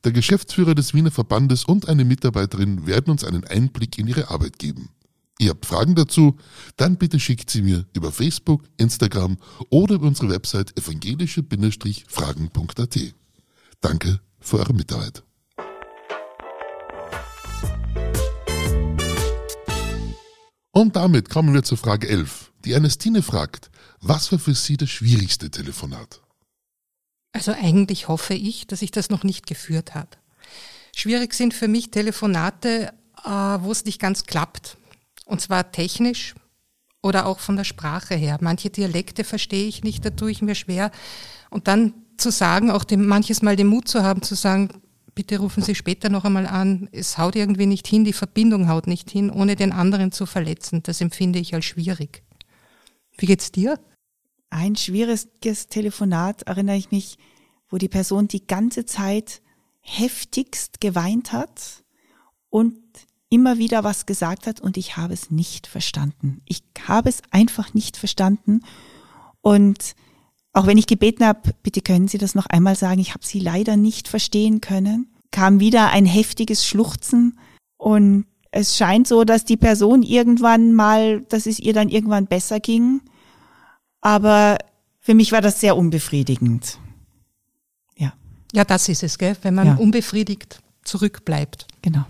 Der 0.04 0.12
Geschäftsführer 0.12 0.74
des 0.74 0.94
Wiener 0.94 1.10
Verbandes 1.10 1.64
und 1.64 1.88
eine 1.88 2.04
Mitarbeiterin 2.04 2.86
werden 2.86 3.10
uns 3.10 3.24
einen 3.24 3.44
Einblick 3.44 3.98
in 3.98 4.08
ihre 4.08 4.30
Arbeit 4.30 4.58
geben. 4.58 4.90
Ihr 5.38 5.50
habt 5.50 5.66
Fragen 5.66 5.94
dazu? 5.94 6.38
Dann 6.76 6.96
bitte 6.96 7.20
schickt 7.20 7.50
sie 7.50 7.60
mir 7.60 7.84
über 7.92 8.10
Facebook, 8.10 8.64
Instagram 8.78 9.36
oder 9.68 9.96
über 9.96 10.06
unsere 10.06 10.30
Website 10.30 10.74
evangelische-fragen.at. 10.78 12.98
Danke 13.80 14.20
für 14.40 14.58
eure 14.58 14.72
Mitarbeit. 14.72 15.22
Und 20.72 20.96
damit 20.96 21.28
kommen 21.30 21.54
wir 21.54 21.62
zur 21.62 21.78
Frage 21.78 22.08
11. 22.08 22.50
Die 22.64 22.72
Ernestine 22.72 23.22
fragt, 23.22 23.70
was 24.00 24.32
war 24.32 24.38
für 24.38 24.54
Sie 24.54 24.76
das 24.76 24.90
schwierigste 24.90 25.50
Telefonat? 25.50 26.20
Also 27.32 27.52
eigentlich 27.52 28.08
hoffe 28.08 28.34
ich, 28.34 28.66
dass 28.66 28.82
ich 28.82 28.90
das 28.90 29.10
noch 29.10 29.22
nicht 29.22 29.46
geführt 29.46 29.94
habe. 29.94 30.10
Schwierig 30.94 31.34
sind 31.34 31.52
für 31.52 31.68
mich 31.68 31.90
Telefonate, 31.90 32.92
äh, 33.24 33.28
wo 33.28 33.70
es 33.72 33.84
nicht 33.84 34.00
ganz 34.00 34.24
klappt. 34.24 34.78
Und 35.26 35.40
zwar 35.40 35.70
technisch 35.72 36.34
oder 37.02 37.26
auch 37.26 37.38
von 37.38 37.56
der 37.56 37.64
Sprache 37.64 38.14
her. 38.14 38.38
Manche 38.40 38.70
Dialekte 38.70 39.24
verstehe 39.24 39.66
ich 39.66 39.84
nicht, 39.84 40.04
da 40.04 40.10
tue 40.10 40.30
ich 40.30 40.40
mir 40.40 40.54
schwer. 40.54 40.90
Und 41.50 41.68
dann 41.68 41.92
zu 42.16 42.30
sagen, 42.30 42.70
auch 42.70 42.84
dem, 42.84 43.06
manches 43.06 43.42
Mal 43.42 43.56
den 43.56 43.66
Mut 43.66 43.88
zu 43.88 44.02
haben, 44.02 44.22
zu 44.22 44.34
sagen, 44.34 44.70
bitte 45.14 45.38
rufen 45.38 45.62
Sie 45.62 45.74
später 45.74 46.08
noch 46.08 46.24
einmal 46.24 46.46
an, 46.46 46.88
es 46.92 47.18
haut 47.18 47.36
irgendwie 47.36 47.66
nicht 47.66 47.86
hin, 47.86 48.04
die 48.04 48.12
Verbindung 48.12 48.68
haut 48.68 48.86
nicht 48.86 49.10
hin, 49.10 49.30
ohne 49.30 49.56
den 49.56 49.72
anderen 49.72 50.12
zu 50.12 50.26
verletzen. 50.26 50.82
Das 50.82 51.00
empfinde 51.00 51.38
ich 51.38 51.54
als 51.54 51.64
schwierig. 51.64 52.22
Wie 53.18 53.26
geht's 53.26 53.52
dir? 53.52 53.78
Ein 54.50 54.76
schwieriges 54.76 55.68
Telefonat 55.68 56.42
erinnere 56.42 56.76
ich 56.76 56.90
mich, 56.90 57.18
wo 57.68 57.78
die 57.78 57.88
Person 57.88 58.28
die 58.28 58.46
ganze 58.46 58.84
Zeit 58.84 59.42
heftigst 59.80 60.80
geweint 60.80 61.32
hat 61.32 61.84
und 62.50 62.78
immer 63.28 63.58
wieder 63.58 63.84
was 63.84 64.06
gesagt 64.06 64.46
hat 64.46 64.60
und 64.60 64.76
ich 64.76 64.96
habe 64.96 65.14
es 65.14 65.30
nicht 65.30 65.66
verstanden. 65.66 66.42
Ich 66.44 66.62
habe 66.86 67.08
es 67.08 67.22
einfach 67.30 67.74
nicht 67.74 67.96
verstanden. 67.96 68.60
Und 69.40 69.94
auch 70.52 70.66
wenn 70.66 70.78
ich 70.78 70.86
gebeten 70.86 71.24
habe, 71.24 71.54
bitte 71.62 71.80
können 71.80 72.08
Sie 72.08 72.18
das 72.18 72.34
noch 72.34 72.46
einmal 72.46 72.76
sagen, 72.76 73.00
ich 73.00 73.14
habe 73.14 73.26
Sie 73.26 73.40
leider 73.40 73.76
nicht 73.76 74.08
verstehen 74.08 74.60
können, 74.60 75.12
kam 75.30 75.60
wieder 75.60 75.90
ein 75.90 76.06
heftiges 76.06 76.66
Schluchzen 76.66 77.38
und 77.76 78.26
es 78.56 78.76
scheint 78.76 79.06
so, 79.06 79.24
dass 79.24 79.44
die 79.44 79.56
Person 79.56 80.02
irgendwann 80.02 80.72
mal, 80.72 81.20
dass 81.22 81.46
es 81.46 81.58
ihr 81.58 81.72
dann 81.72 81.88
irgendwann 81.88 82.26
besser 82.26 82.58
ging. 82.60 83.00
Aber 84.00 84.58
für 85.00 85.14
mich 85.14 85.32
war 85.32 85.40
das 85.40 85.60
sehr 85.60 85.76
unbefriedigend. 85.76 86.78
Ja. 87.96 88.12
Ja, 88.52 88.64
das 88.64 88.88
ist 88.88 89.02
es, 89.02 89.18
gell? 89.18 89.36
wenn 89.42 89.54
man 89.54 89.66
ja. 89.66 89.74
unbefriedigt 89.74 90.60
zurückbleibt. 90.84 91.66
Genau. 91.82 92.04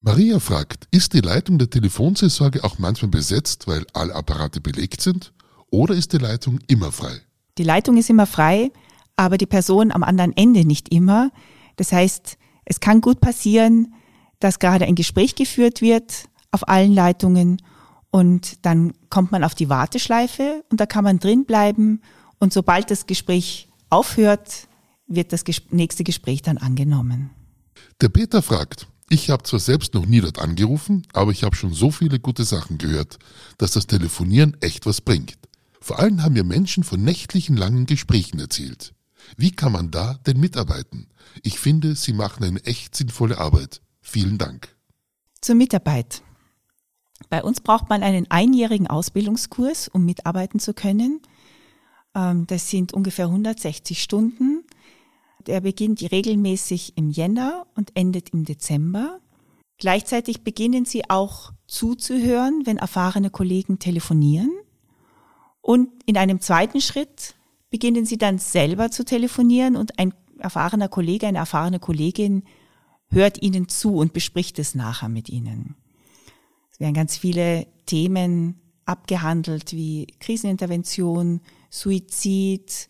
Maria 0.00 0.38
fragt, 0.38 0.86
ist 0.92 1.14
die 1.14 1.20
Leitung 1.20 1.58
der 1.58 1.68
Telefonseelsorge 1.68 2.62
auch 2.62 2.78
manchmal 2.78 3.10
besetzt, 3.10 3.66
weil 3.66 3.84
alle 3.92 4.14
Apparate 4.14 4.60
belegt 4.60 5.00
sind? 5.00 5.32
Oder 5.70 5.94
ist 5.94 6.12
die 6.12 6.18
Leitung 6.18 6.60
immer 6.68 6.92
frei? 6.92 7.20
Die 7.58 7.64
Leitung 7.64 7.96
ist 7.96 8.08
immer 8.08 8.26
frei, 8.26 8.70
aber 9.16 9.36
die 9.36 9.46
Person 9.46 9.90
am 9.90 10.04
anderen 10.04 10.36
Ende 10.36 10.64
nicht 10.64 10.92
immer. 10.94 11.32
Das 11.74 11.90
heißt, 11.90 12.38
es 12.66 12.78
kann 12.78 13.00
gut 13.00 13.20
passieren, 13.20 13.94
dass 14.40 14.58
gerade 14.58 14.84
ein 14.84 14.94
Gespräch 14.94 15.34
geführt 15.34 15.80
wird 15.80 16.28
auf 16.50 16.68
allen 16.68 16.92
Leitungen 16.92 17.62
und 18.10 18.64
dann 18.64 18.92
kommt 19.10 19.32
man 19.32 19.44
auf 19.44 19.54
die 19.54 19.68
Warteschleife 19.68 20.64
und 20.70 20.80
da 20.80 20.86
kann 20.86 21.04
man 21.04 21.18
drin 21.18 21.44
bleiben 21.44 22.00
und 22.38 22.52
sobald 22.52 22.90
das 22.90 23.06
Gespräch 23.06 23.68
aufhört, 23.90 24.68
wird 25.06 25.32
das 25.32 25.44
nächste 25.70 26.04
Gespräch 26.04 26.42
dann 26.42 26.58
angenommen. 26.58 27.30
Der 28.00 28.08
Peter 28.08 28.42
fragt, 28.42 28.88
ich 29.08 29.30
habe 29.30 29.44
zwar 29.44 29.60
selbst 29.60 29.94
noch 29.94 30.06
nie 30.06 30.20
dort 30.20 30.40
angerufen, 30.40 31.06
aber 31.12 31.30
ich 31.30 31.44
habe 31.44 31.54
schon 31.54 31.72
so 31.72 31.90
viele 31.90 32.18
gute 32.18 32.44
Sachen 32.44 32.78
gehört, 32.78 33.18
dass 33.58 33.72
das 33.72 33.86
Telefonieren 33.86 34.56
echt 34.60 34.84
was 34.84 35.00
bringt. 35.00 35.38
Vor 35.80 36.00
allem 36.00 36.22
haben 36.22 36.32
mir 36.32 36.42
Menschen 36.42 36.82
von 36.82 37.02
nächtlichen 37.02 37.56
langen 37.56 37.86
Gesprächen 37.86 38.40
erzählt. 38.40 38.92
Wie 39.36 39.52
kann 39.52 39.72
man 39.72 39.90
da 39.92 40.14
denn 40.26 40.40
mitarbeiten? 40.40 41.06
Ich 41.42 41.60
finde, 41.60 41.94
Sie 41.94 42.12
machen 42.12 42.42
eine 42.42 42.64
echt 42.64 42.96
sinnvolle 42.96 43.38
Arbeit. 43.38 43.80
Vielen 44.08 44.38
Dank. 44.38 44.68
Zur 45.40 45.56
Mitarbeit. 45.56 46.22
Bei 47.28 47.42
uns 47.42 47.60
braucht 47.60 47.88
man 47.88 48.04
einen 48.04 48.30
einjährigen 48.30 48.86
Ausbildungskurs, 48.86 49.88
um 49.88 50.04
mitarbeiten 50.04 50.60
zu 50.60 50.74
können. 50.74 51.20
Ähm, 52.14 52.46
das 52.46 52.70
sind 52.70 52.94
ungefähr 52.94 53.26
160 53.26 54.00
Stunden. 54.00 54.64
Der 55.46 55.60
beginnt 55.60 56.00
regelmäßig 56.12 56.96
im 56.96 57.10
Jänner 57.10 57.66
und 57.74 57.96
endet 57.96 58.30
im 58.30 58.44
Dezember. 58.44 59.18
Gleichzeitig 59.76 60.44
beginnen 60.44 60.84
sie 60.84 61.10
auch 61.10 61.52
zuzuhören, 61.66 62.62
wenn 62.64 62.78
erfahrene 62.78 63.30
Kollegen 63.30 63.80
telefonieren. 63.80 64.52
Und 65.60 65.88
in 66.06 66.16
einem 66.16 66.40
zweiten 66.40 66.80
Schritt 66.80 67.34
beginnen 67.70 68.06
sie 68.06 68.18
dann 68.18 68.38
selber 68.38 68.92
zu 68.92 69.04
telefonieren 69.04 69.74
und 69.74 69.98
ein 69.98 70.14
erfahrener 70.38 70.88
Kollege, 70.88 71.26
eine 71.26 71.38
erfahrene 71.38 71.80
Kollegin 71.80 72.44
hört 73.10 73.42
ihnen 73.42 73.68
zu 73.68 73.96
und 73.96 74.12
bespricht 74.12 74.58
es 74.58 74.74
nachher 74.74 75.08
mit 75.08 75.28
ihnen. 75.28 75.76
Es 76.70 76.80
werden 76.80 76.94
ganz 76.94 77.16
viele 77.16 77.66
Themen 77.86 78.60
abgehandelt 78.84 79.72
wie 79.72 80.06
Krisenintervention, 80.20 81.40
Suizid, 81.70 82.88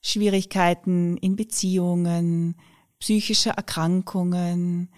Schwierigkeiten 0.00 1.16
in 1.16 1.36
Beziehungen, 1.36 2.56
psychische 2.98 3.50
Erkrankungen. 3.50 4.90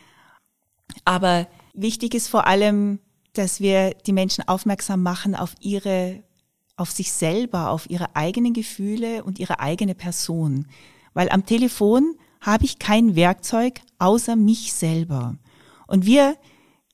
Aber 1.05 1.47
Wichtig 1.75 2.15
ist 2.15 2.29
vor 2.29 2.47
allem, 2.47 3.01
dass 3.33 3.61
wir 3.61 3.95
die 4.07 4.13
Menschen 4.13 4.47
aufmerksam 4.47 5.03
machen 5.03 5.35
auf 5.35 5.55
ihre, 5.59 6.23
auf 6.77 6.93
sich 6.93 7.13
selber, 7.13 7.71
auf 7.71 7.91
ihre 7.91 8.15
eigenen 8.15 8.53
Gefühle 8.53 9.25
und 9.25 9.41
ihre 9.41 9.59
eigene 9.59 9.97
Person. 9.97 10.69
Weil 11.15 11.29
am 11.31 11.45
Telefon 11.45 12.15
habe 12.45 12.67
ich 12.67 12.79
kein 12.79 13.17
Werkzeug 13.17 13.81
außer 13.99 14.37
mich 14.37 14.75
selber. 14.75 15.37
Und 15.87 16.05
wir 16.05 16.37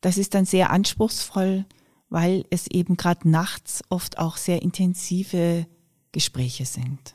Das 0.00 0.18
ist 0.18 0.34
dann 0.34 0.44
sehr 0.44 0.70
anspruchsvoll, 0.70 1.64
weil 2.08 2.44
es 2.50 2.66
eben 2.66 2.96
gerade 2.96 3.28
nachts 3.28 3.82
oft 3.88 4.18
auch 4.18 4.36
sehr 4.36 4.62
intensive 4.62 5.66
Gespräche 6.12 6.66
sind. 6.66 7.14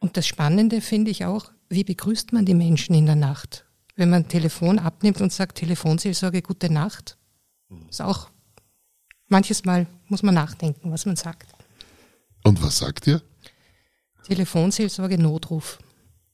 Und 0.00 0.16
das 0.16 0.26
Spannende 0.26 0.80
finde 0.80 1.10
ich 1.10 1.24
auch, 1.24 1.50
wie 1.68 1.84
begrüßt 1.84 2.32
man 2.32 2.44
die 2.44 2.54
Menschen 2.54 2.94
in 2.94 3.06
der 3.06 3.16
Nacht? 3.16 3.64
Wenn 3.96 4.10
man 4.10 4.28
Telefon 4.28 4.78
abnimmt 4.78 5.20
und 5.20 5.32
sagt 5.32 5.58
Telefonseelsorge, 5.58 6.42
gute 6.42 6.70
Nacht, 6.70 7.16
ist 7.88 8.02
auch 8.02 8.28
manches 9.28 9.64
Mal 9.64 9.86
muss 10.08 10.22
man 10.22 10.34
nachdenken, 10.34 10.90
was 10.92 11.06
man 11.06 11.16
sagt. 11.16 11.50
Und 12.42 12.62
was 12.62 12.78
sagt 12.78 13.06
ihr? 13.06 13.22
Telefonseelsorge 14.24 15.18
Notruf 15.18 15.78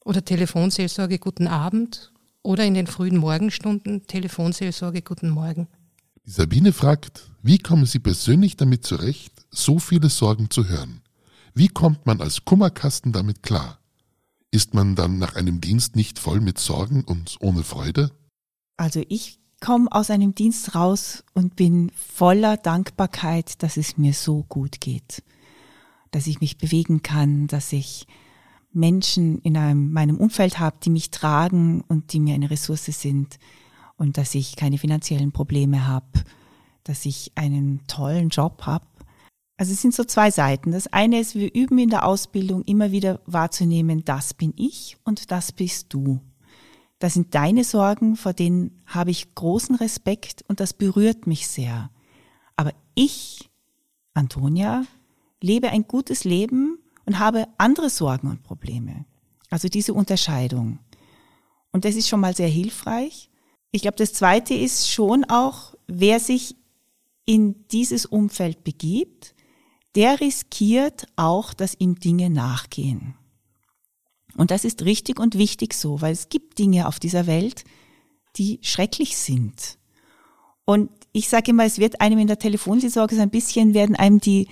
oder 0.04 0.24
Telefonseelsorge 0.24 1.18
Guten 1.18 1.46
Abend 1.46 2.12
oder 2.42 2.64
in 2.64 2.74
den 2.74 2.86
frühen 2.86 3.18
Morgenstunden 3.18 4.06
Telefonseelsorge 4.06 5.02
Guten 5.02 5.30
Morgen. 5.30 5.68
Die 6.26 6.30
Sabine 6.30 6.72
fragt, 6.72 7.30
wie 7.42 7.58
kommen 7.58 7.86
Sie 7.86 7.98
persönlich 7.98 8.56
damit 8.56 8.84
zurecht, 8.84 9.32
so 9.50 9.78
viele 9.78 10.08
Sorgen 10.08 10.50
zu 10.50 10.68
hören? 10.68 11.02
Wie 11.54 11.68
kommt 11.68 12.06
man 12.06 12.20
als 12.20 12.44
Kummerkasten 12.44 13.12
damit 13.12 13.42
klar? 13.42 13.78
Ist 14.50 14.74
man 14.74 14.96
dann 14.96 15.18
nach 15.18 15.36
einem 15.36 15.60
Dienst 15.60 15.96
nicht 15.96 16.18
voll 16.18 16.40
mit 16.40 16.58
Sorgen 16.58 17.04
und 17.04 17.36
ohne 17.40 17.62
Freude? 17.62 18.10
Also 18.76 19.02
ich 19.08 19.38
komme 19.60 19.90
aus 19.92 20.10
einem 20.10 20.34
Dienst 20.34 20.74
raus 20.74 21.24
und 21.34 21.56
bin 21.56 21.90
voller 21.90 22.56
Dankbarkeit, 22.56 23.62
dass 23.62 23.76
es 23.76 23.98
mir 23.98 24.14
so 24.14 24.44
gut 24.48 24.80
geht, 24.80 25.22
dass 26.10 26.26
ich 26.26 26.40
mich 26.40 26.58
bewegen 26.58 27.02
kann, 27.02 27.46
dass 27.46 27.72
ich 27.72 28.06
Menschen 28.72 29.38
in 29.40 29.56
einem, 29.56 29.92
meinem 29.92 30.16
Umfeld 30.16 30.58
habe, 30.58 30.76
die 30.82 30.90
mich 30.90 31.10
tragen 31.10 31.82
und 31.88 32.12
die 32.12 32.20
mir 32.20 32.34
eine 32.34 32.50
Ressource 32.50 32.86
sind 32.86 33.38
und 33.96 34.16
dass 34.16 34.34
ich 34.34 34.56
keine 34.56 34.78
finanziellen 34.78 35.32
Probleme 35.32 35.86
habe, 35.86 36.06
dass 36.84 37.04
ich 37.04 37.32
einen 37.34 37.86
tollen 37.86 38.28
Job 38.28 38.62
habe. 38.66 38.86
Also 39.56 39.72
es 39.72 39.82
sind 39.82 39.94
so 39.94 40.04
zwei 40.04 40.30
Seiten. 40.30 40.72
Das 40.72 40.86
eine 40.86 41.20
ist, 41.20 41.34
wir 41.34 41.54
üben 41.54 41.78
in 41.78 41.90
der 41.90 42.06
Ausbildung 42.06 42.62
immer 42.64 42.92
wieder 42.92 43.20
wahrzunehmen, 43.26 44.04
das 44.04 44.32
bin 44.32 44.54
ich 44.56 44.96
und 45.04 45.30
das 45.30 45.52
bist 45.52 45.92
du. 45.92 46.20
Das 46.98 47.14
sind 47.14 47.34
deine 47.34 47.64
Sorgen, 47.64 48.16
vor 48.16 48.32
denen 48.32 48.78
habe 48.86 49.10
ich 49.10 49.34
großen 49.34 49.74
Respekt 49.74 50.44
und 50.48 50.60
das 50.60 50.72
berührt 50.72 51.26
mich 51.26 51.48
sehr. 51.48 51.90
Aber 52.56 52.72
ich, 52.94 53.50
Antonia, 54.14 54.84
lebe 55.42 55.70
ein 55.70 55.88
gutes 55.88 56.24
Leben 56.24 56.69
und 57.10 57.18
habe 57.18 57.48
andere 57.58 57.90
Sorgen 57.90 58.28
und 58.28 58.44
Probleme. 58.44 59.04
Also 59.50 59.66
diese 59.66 59.94
Unterscheidung. 59.94 60.78
Und 61.72 61.84
das 61.84 61.96
ist 61.96 62.08
schon 62.08 62.20
mal 62.20 62.36
sehr 62.36 62.48
hilfreich. 62.48 63.30
Ich 63.72 63.82
glaube, 63.82 63.96
das 63.96 64.12
Zweite 64.12 64.54
ist 64.54 64.88
schon 64.88 65.24
auch, 65.24 65.74
wer 65.88 66.20
sich 66.20 66.54
in 67.24 67.66
dieses 67.72 68.06
Umfeld 68.06 68.62
begibt, 68.62 69.34
der 69.96 70.20
riskiert 70.20 71.08
auch, 71.16 71.52
dass 71.52 71.74
ihm 71.80 71.98
Dinge 71.98 72.30
nachgehen. 72.30 73.16
Und 74.36 74.52
das 74.52 74.64
ist 74.64 74.84
richtig 74.84 75.18
und 75.18 75.36
wichtig 75.36 75.74
so, 75.74 76.00
weil 76.00 76.12
es 76.12 76.28
gibt 76.28 76.60
Dinge 76.60 76.86
auf 76.86 77.00
dieser 77.00 77.26
Welt, 77.26 77.64
die 78.36 78.60
schrecklich 78.62 79.16
sind. 79.16 79.78
Und 80.64 80.90
ich 81.10 81.28
sage 81.28 81.50
immer, 81.50 81.64
es 81.64 81.78
wird 81.78 82.00
einem 82.00 82.20
in 82.20 82.28
der 82.28 82.38
Telefonseelsorge 82.38 83.16
so 83.16 83.20
ein 83.20 83.30
bisschen, 83.30 83.74
werden 83.74 83.96
einem 83.96 84.20
die, 84.20 84.46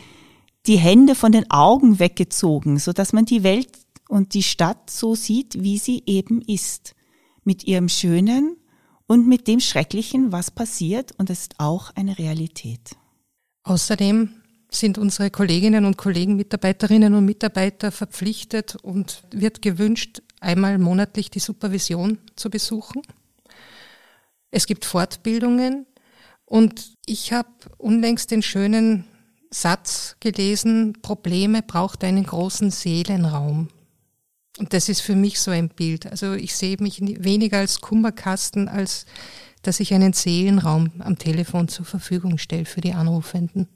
die 0.69 0.77
Hände 0.77 1.15
von 1.15 1.33
den 1.33 1.51
Augen 1.51 1.99
weggezogen, 1.99 2.79
so 2.79 2.93
dass 2.93 3.15
man 3.15 3.25
die 3.25 3.43
Welt 3.43 3.71
und 4.09 4.35
die 4.35 4.43
Stadt 4.43 4.91
so 4.91 5.15
sieht, 5.15 5.63
wie 5.63 5.79
sie 5.79 6.03
eben 6.07 6.43
ist. 6.43 6.95
Mit 7.43 7.65
ihrem 7.65 7.89
Schönen 7.89 8.57
und 9.07 9.27
mit 9.27 9.49
dem 9.49 9.61
Schrecklichen, 9.61 10.31
was 10.31 10.51
passiert. 10.51 11.13
Und 11.17 11.31
das 11.31 11.41
ist 11.41 11.55
auch 11.59 11.91
eine 11.97 12.19
Realität. 12.19 12.97
Außerdem 13.63 14.31
sind 14.71 14.99
unsere 14.99 15.31
Kolleginnen 15.31 15.87
und 15.87 15.97
Kollegen, 15.97 16.37
Mitarbeiterinnen 16.37 17.15
und 17.15 17.25
Mitarbeiter 17.25 17.91
verpflichtet 17.91 18.77
und 18.77 19.23
wird 19.31 19.63
gewünscht, 19.63 20.21
einmal 20.41 20.77
monatlich 20.77 21.31
die 21.31 21.39
Supervision 21.39 22.19
zu 22.37 22.51
besuchen. 22.51 23.01
Es 24.51 24.67
gibt 24.67 24.85
Fortbildungen 24.85 25.87
und 26.45 26.93
ich 27.07 27.33
habe 27.33 27.49
unlängst 27.79 28.31
den 28.31 28.43
schönen 28.43 29.05
Satz 29.51 30.17
gelesen, 30.21 30.99
Probleme 31.01 31.63
braucht 31.63 32.05
einen 32.05 32.25
großen 32.25 32.71
Seelenraum. 32.71 33.69
Und 34.59 34.73
das 34.73 34.89
ist 34.89 35.01
für 35.01 35.15
mich 35.15 35.41
so 35.41 35.51
ein 35.51 35.69
Bild. 35.69 36.07
Also 36.07 36.35
ich 36.35 36.55
sehe 36.55 36.77
mich 36.81 37.01
weniger 37.01 37.59
als 37.59 37.81
Kummerkasten, 37.81 38.69
als 38.69 39.07
dass 39.63 39.81
ich 39.81 39.95
einen 39.95 40.13
Seelenraum 40.13 40.91
am 40.99 41.19
Telefon 41.19 41.69
zur 41.69 41.85
Verfügung 41.85 42.39
stelle 42.39 42.65
für 42.65 42.81
die 42.81 42.93
Anrufenden. 42.93 43.69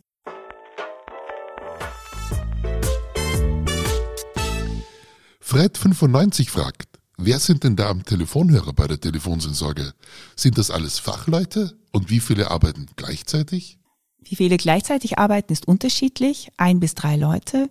Fred95 5.44 6.48
fragt, 6.48 6.88
wer 7.18 7.38
sind 7.38 7.64
denn 7.64 7.76
da 7.76 7.90
am 7.90 8.04
Telefonhörer 8.04 8.72
bei 8.72 8.87
der 8.87 9.00
Telefonseelsorge? 9.00 9.92
Sind 10.35 10.56
das 10.56 10.70
alles 10.70 10.98
Fachleute 10.98 11.76
und 11.92 12.11
wie 12.11 12.20
viele 12.20 12.50
arbeiten 12.50 12.87
gleichzeitig? 12.96 13.78
Wie 14.24 14.37
viele 14.37 14.56
gleichzeitig 14.56 15.18
arbeiten, 15.18 15.52
ist 15.52 15.68
unterschiedlich. 15.68 16.50
Ein 16.56 16.80
bis 16.80 16.94
drei 16.94 17.16
Leute, 17.16 17.70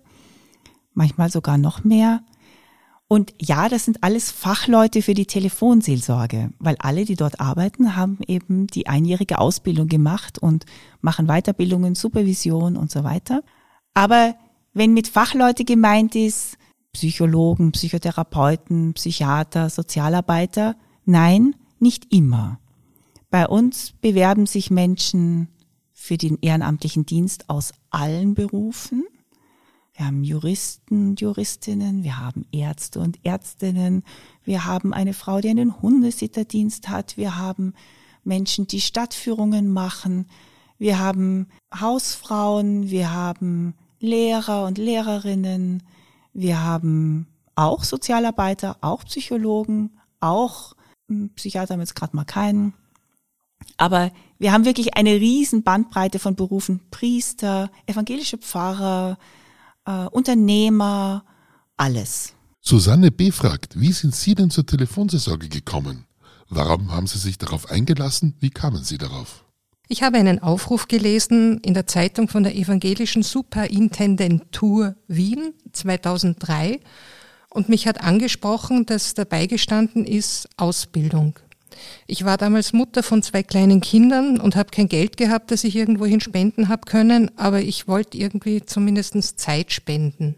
manchmal 0.94 1.30
sogar 1.30 1.58
noch 1.58 1.84
mehr. 1.84 2.22
Und 3.08 3.34
ja, 3.38 3.68
das 3.68 3.84
sind 3.84 4.02
alles 4.02 4.30
Fachleute 4.30 5.02
für 5.02 5.12
die 5.12 5.26
Telefonseelsorge, 5.26 6.50
weil 6.58 6.76
alle, 6.78 7.04
die 7.04 7.14
dort 7.14 7.40
arbeiten, 7.40 7.94
haben 7.94 8.18
eben 8.26 8.68
die 8.68 8.86
einjährige 8.86 9.38
Ausbildung 9.38 9.86
gemacht 9.86 10.38
und 10.38 10.64
machen 11.02 11.26
Weiterbildungen, 11.26 11.94
Supervision 11.94 12.76
und 12.76 12.90
so 12.90 13.04
weiter. 13.04 13.42
Aber 13.92 14.34
wenn 14.72 14.94
mit 14.94 15.08
Fachleute 15.08 15.66
gemeint 15.66 16.14
ist, 16.14 16.56
Psychologen, 16.94 17.72
Psychotherapeuten, 17.72 18.94
Psychiater, 18.94 19.68
Sozialarbeiter, 19.68 20.76
nein, 21.04 21.54
nicht 21.78 22.14
immer. 22.14 22.60
Bei 23.30 23.46
uns 23.46 23.92
bewerben 24.00 24.46
sich 24.46 24.70
Menschen 24.70 25.48
für 26.02 26.18
den 26.18 26.36
ehrenamtlichen 26.40 27.06
Dienst 27.06 27.48
aus 27.48 27.72
allen 27.90 28.34
Berufen. 28.34 29.04
Wir 29.94 30.06
haben 30.06 30.24
Juristen 30.24 31.10
und 31.10 31.20
Juristinnen, 31.20 32.02
wir 32.02 32.18
haben 32.18 32.44
Ärzte 32.50 32.98
und 32.98 33.24
Ärztinnen, 33.24 34.02
wir 34.42 34.64
haben 34.64 34.92
eine 34.92 35.14
Frau, 35.14 35.40
die 35.40 35.50
einen 35.50 35.80
Hundesitterdienst 35.80 36.88
hat, 36.88 37.16
wir 37.16 37.38
haben 37.38 37.74
Menschen, 38.24 38.66
die 38.66 38.80
Stadtführungen 38.80 39.72
machen, 39.72 40.26
wir 40.76 40.98
haben 40.98 41.46
Hausfrauen, 41.72 42.90
wir 42.90 43.12
haben 43.12 43.74
Lehrer 44.00 44.66
und 44.66 44.78
Lehrerinnen, 44.78 45.84
wir 46.32 46.64
haben 46.64 47.28
auch 47.54 47.84
Sozialarbeiter, 47.84 48.76
auch 48.80 49.04
Psychologen, 49.04 49.92
auch 50.18 50.74
hm, 51.08 51.30
Psychiater 51.36 51.74
haben 51.74 51.80
jetzt 51.80 51.94
gerade 51.94 52.16
mal 52.16 52.24
keinen. 52.24 52.74
Aber 53.76 54.12
wir 54.38 54.52
haben 54.52 54.64
wirklich 54.64 54.96
eine 54.96 55.12
riesen 55.12 55.62
Bandbreite 55.62 56.18
von 56.18 56.34
Berufen. 56.34 56.80
Priester, 56.90 57.70
evangelische 57.86 58.38
Pfarrer, 58.38 59.18
äh, 59.86 60.06
Unternehmer, 60.06 61.24
alles. 61.76 62.34
Susanne 62.60 63.10
B. 63.10 63.32
fragt, 63.32 63.80
wie 63.80 63.92
sind 63.92 64.14
Sie 64.14 64.34
denn 64.34 64.50
zur 64.50 64.66
Telefonseelsorge 64.66 65.48
gekommen? 65.48 66.06
Warum 66.48 66.92
haben 66.92 67.06
Sie 67.06 67.18
sich 67.18 67.38
darauf 67.38 67.70
eingelassen? 67.70 68.36
Wie 68.38 68.50
kamen 68.50 68.84
Sie 68.84 68.98
darauf? 68.98 69.44
Ich 69.88 70.02
habe 70.02 70.18
einen 70.18 70.38
Aufruf 70.38 70.86
gelesen 70.86 71.58
in 71.58 71.74
der 71.74 71.86
Zeitung 71.86 72.28
von 72.28 72.44
der 72.44 72.54
Evangelischen 72.54 73.22
Superintendentur 73.22 74.94
Wien 75.08 75.54
2003 75.72 76.80
und 77.50 77.68
mich 77.68 77.86
hat 77.86 78.00
angesprochen, 78.00 78.86
dass 78.86 79.14
dabei 79.14 79.46
gestanden 79.46 80.06
ist 80.06 80.48
Ausbildung. 80.56 81.38
Ich 82.06 82.24
war 82.24 82.36
damals 82.36 82.72
Mutter 82.72 83.02
von 83.02 83.22
zwei 83.22 83.42
kleinen 83.42 83.80
Kindern 83.80 84.40
und 84.40 84.56
habe 84.56 84.70
kein 84.70 84.88
Geld 84.88 85.16
gehabt, 85.16 85.50
das 85.50 85.64
ich 85.64 85.76
irgendwohin 85.76 86.20
spenden 86.20 86.68
habe 86.68 86.86
können, 86.86 87.30
aber 87.36 87.60
ich 87.60 87.88
wollte 87.88 88.18
irgendwie 88.18 88.64
zumindest 88.64 89.38
Zeit 89.38 89.72
spenden. 89.72 90.34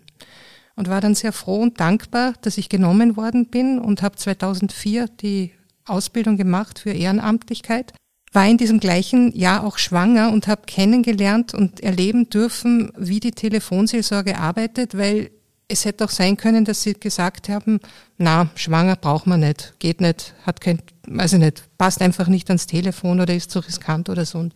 Und 0.76 0.88
war 0.88 1.00
dann 1.00 1.14
sehr 1.14 1.32
froh 1.32 1.60
und 1.60 1.78
dankbar, 1.78 2.34
dass 2.42 2.58
ich 2.58 2.68
genommen 2.68 3.16
worden 3.16 3.46
bin 3.46 3.78
und 3.78 4.02
habe 4.02 4.16
2004 4.16 5.06
die 5.20 5.52
Ausbildung 5.86 6.36
gemacht 6.36 6.80
für 6.80 6.90
Ehrenamtlichkeit, 6.90 7.92
war 8.32 8.46
in 8.46 8.58
diesem 8.58 8.80
gleichen 8.80 9.34
Jahr 9.36 9.64
auch 9.64 9.78
schwanger 9.78 10.32
und 10.32 10.48
habe 10.48 10.62
kennengelernt 10.66 11.54
und 11.54 11.80
erleben 11.80 12.28
dürfen, 12.28 12.92
wie 12.96 13.20
die 13.20 13.30
Telefonseelsorge 13.30 14.36
arbeitet, 14.38 14.98
weil 14.98 15.30
es 15.68 15.84
hätte 15.84 16.04
auch 16.04 16.10
sein 16.10 16.36
können, 16.36 16.64
dass 16.64 16.82
sie 16.82 16.94
gesagt 16.94 17.48
haben, 17.48 17.80
na, 18.18 18.50
schwanger 18.54 18.96
braucht 18.96 19.26
man 19.26 19.40
nicht, 19.40 19.74
geht 19.78 20.00
nicht, 20.00 20.34
hat 20.42 20.60
kein, 20.60 20.82
weiß 21.06 21.34
ich 21.34 21.38
nicht, 21.38 21.64
passt 21.78 22.02
einfach 22.02 22.28
nicht 22.28 22.48
ans 22.50 22.66
Telefon 22.66 23.20
oder 23.20 23.34
ist 23.34 23.50
zu 23.50 23.60
riskant 23.60 24.08
oder 24.08 24.24
so. 24.24 24.38
Und 24.38 24.52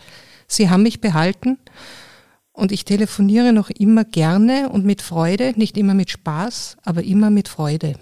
sie 0.46 0.68
haben 0.70 0.82
mich 0.82 1.00
behalten 1.00 1.58
und 2.52 2.72
ich 2.72 2.84
telefoniere 2.84 3.52
noch 3.52 3.70
immer 3.70 4.04
gerne 4.04 4.68
und 4.68 4.84
mit 4.84 5.00
Freude, 5.00 5.54
nicht 5.56 5.76
immer 5.78 5.94
mit 5.94 6.10
Spaß, 6.10 6.76
aber 6.82 7.02
immer 7.02 7.30
mit 7.30 7.48
Freude. 7.48 7.94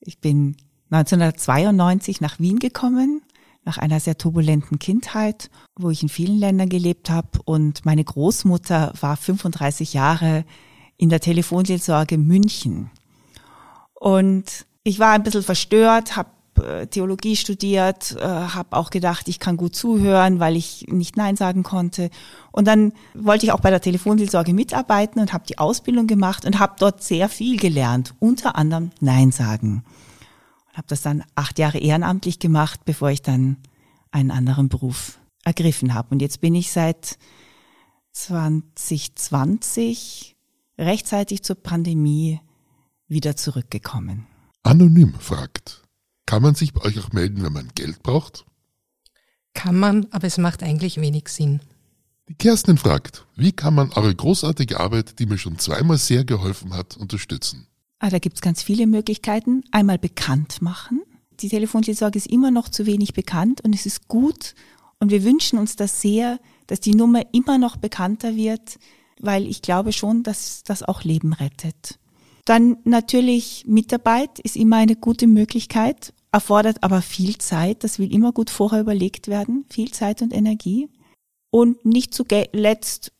Ich 0.00 0.20
bin 0.20 0.56
1992 0.90 2.20
nach 2.20 2.38
Wien 2.38 2.58
gekommen, 2.58 3.22
nach 3.64 3.78
einer 3.78 3.98
sehr 3.98 4.18
turbulenten 4.18 4.78
Kindheit, 4.78 5.50
wo 5.74 5.90
ich 5.90 6.02
in 6.02 6.08
vielen 6.08 6.38
Ländern 6.38 6.68
gelebt 6.68 7.10
habe 7.10 7.40
und 7.44 7.84
meine 7.84 8.04
Großmutter 8.04 8.92
war 9.00 9.16
35 9.16 9.94
Jahre 9.94 10.44
in 11.04 11.10
der 11.10 11.20
Telefonseelsorge 11.20 12.16
München. 12.16 12.90
Und 13.92 14.64
ich 14.84 14.98
war 14.98 15.12
ein 15.12 15.22
bisschen 15.22 15.42
verstört, 15.42 16.16
habe 16.16 16.30
äh, 16.62 16.86
Theologie 16.86 17.36
studiert, 17.36 18.16
äh, 18.18 18.24
habe 18.24 18.74
auch 18.74 18.88
gedacht, 18.88 19.28
ich 19.28 19.38
kann 19.38 19.58
gut 19.58 19.76
zuhören, 19.76 20.40
weil 20.40 20.56
ich 20.56 20.86
nicht 20.88 21.18
Nein 21.18 21.36
sagen 21.36 21.62
konnte. 21.62 22.08
Und 22.52 22.66
dann 22.66 22.94
wollte 23.12 23.44
ich 23.44 23.52
auch 23.52 23.60
bei 23.60 23.68
der 23.68 23.82
Telefonseelsorge 23.82 24.54
mitarbeiten 24.54 25.20
und 25.20 25.34
habe 25.34 25.44
die 25.46 25.58
Ausbildung 25.58 26.06
gemacht 26.06 26.46
und 26.46 26.58
habe 26.58 26.76
dort 26.78 27.02
sehr 27.02 27.28
viel 27.28 27.58
gelernt, 27.58 28.14
unter 28.18 28.56
anderem 28.56 28.90
Nein 29.00 29.30
sagen. 29.30 29.84
Und 30.70 30.78
habe 30.78 30.88
das 30.88 31.02
dann 31.02 31.22
acht 31.34 31.58
Jahre 31.58 31.76
ehrenamtlich 31.76 32.38
gemacht, 32.38 32.80
bevor 32.86 33.10
ich 33.10 33.20
dann 33.20 33.58
einen 34.10 34.30
anderen 34.30 34.70
Beruf 34.70 35.18
ergriffen 35.44 35.92
habe. 35.92 36.08
Und 36.12 36.22
jetzt 36.22 36.40
bin 36.40 36.54
ich 36.54 36.72
seit 36.72 37.18
2020 38.12 40.33
rechtzeitig 40.78 41.42
zur 41.42 41.56
Pandemie 41.56 42.40
wieder 43.06 43.36
zurückgekommen. 43.36 44.26
Anonym 44.62 45.14
fragt, 45.18 45.82
kann 46.26 46.42
man 46.42 46.54
sich 46.54 46.72
bei 46.72 46.82
euch 46.82 46.98
auch 46.98 47.12
melden, 47.12 47.42
wenn 47.42 47.52
man 47.52 47.68
Geld 47.74 48.02
braucht? 48.02 48.46
Kann 49.52 49.78
man, 49.78 50.06
aber 50.10 50.26
es 50.26 50.38
macht 50.38 50.62
eigentlich 50.62 51.00
wenig 51.00 51.28
Sinn. 51.28 51.60
Die 52.28 52.34
Kerstin 52.34 52.78
fragt, 52.78 53.26
wie 53.36 53.52
kann 53.52 53.74
man 53.74 53.92
eure 53.92 54.14
großartige 54.14 54.80
Arbeit, 54.80 55.18
die 55.18 55.26
mir 55.26 55.38
schon 55.38 55.58
zweimal 55.58 55.98
sehr 55.98 56.24
geholfen 56.24 56.72
hat, 56.72 56.96
unterstützen? 56.96 57.66
Ah, 57.98 58.10
da 58.10 58.18
gibt's 58.18 58.40
ganz 58.40 58.62
viele 58.62 58.86
Möglichkeiten. 58.86 59.62
Einmal 59.70 59.98
bekannt 59.98 60.62
machen. 60.62 61.02
Die 61.40 61.48
Telefonseelsorge 61.48 62.18
ist 62.18 62.26
immer 62.26 62.50
noch 62.50 62.68
zu 62.68 62.86
wenig 62.86 63.12
bekannt 63.12 63.60
und 63.62 63.74
es 63.74 63.86
ist 63.86 64.08
gut 64.08 64.54
und 64.98 65.10
wir 65.10 65.24
wünschen 65.24 65.58
uns 65.58 65.76
das 65.76 66.00
sehr, 66.00 66.38
dass 66.66 66.80
die 66.80 66.94
Nummer 66.94 67.22
immer 67.32 67.58
noch 67.58 67.76
bekannter 67.76 68.36
wird, 68.36 68.78
weil 69.24 69.46
ich 69.46 69.62
glaube 69.62 69.92
schon, 69.92 70.22
dass 70.22 70.62
das 70.64 70.82
auch 70.82 71.02
Leben 71.02 71.32
rettet. 71.32 71.98
Dann 72.44 72.76
natürlich 72.84 73.64
Mitarbeit 73.66 74.38
ist 74.38 74.56
immer 74.56 74.76
eine 74.76 74.96
gute 74.96 75.26
Möglichkeit, 75.26 76.12
erfordert 76.30 76.82
aber 76.82 77.00
viel 77.00 77.38
Zeit. 77.38 77.84
Das 77.84 77.98
will 77.98 78.12
immer 78.12 78.32
gut 78.32 78.50
vorher 78.50 78.80
überlegt 78.80 79.28
werden, 79.28 79.64
viel 79.70 79.90
Zeit 79.92 80.20
und 80.20 80.32
Energie. 80.32 80.88
Und 81.50 81.84
nicht 81.84 82.12
zuletzt 82.12 83.12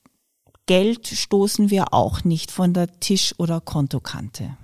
Geld 0.67 1.07
stoßen 1.07 1.71
wir 1.71 1.95
auch 1.95 2.25
nicht 2.25 2.51
von 2.51 2.75
der 2.75 3.01
Tisch- 3.01 3.35
oder 3.39 3.61
Kontokante. 3.61 4.57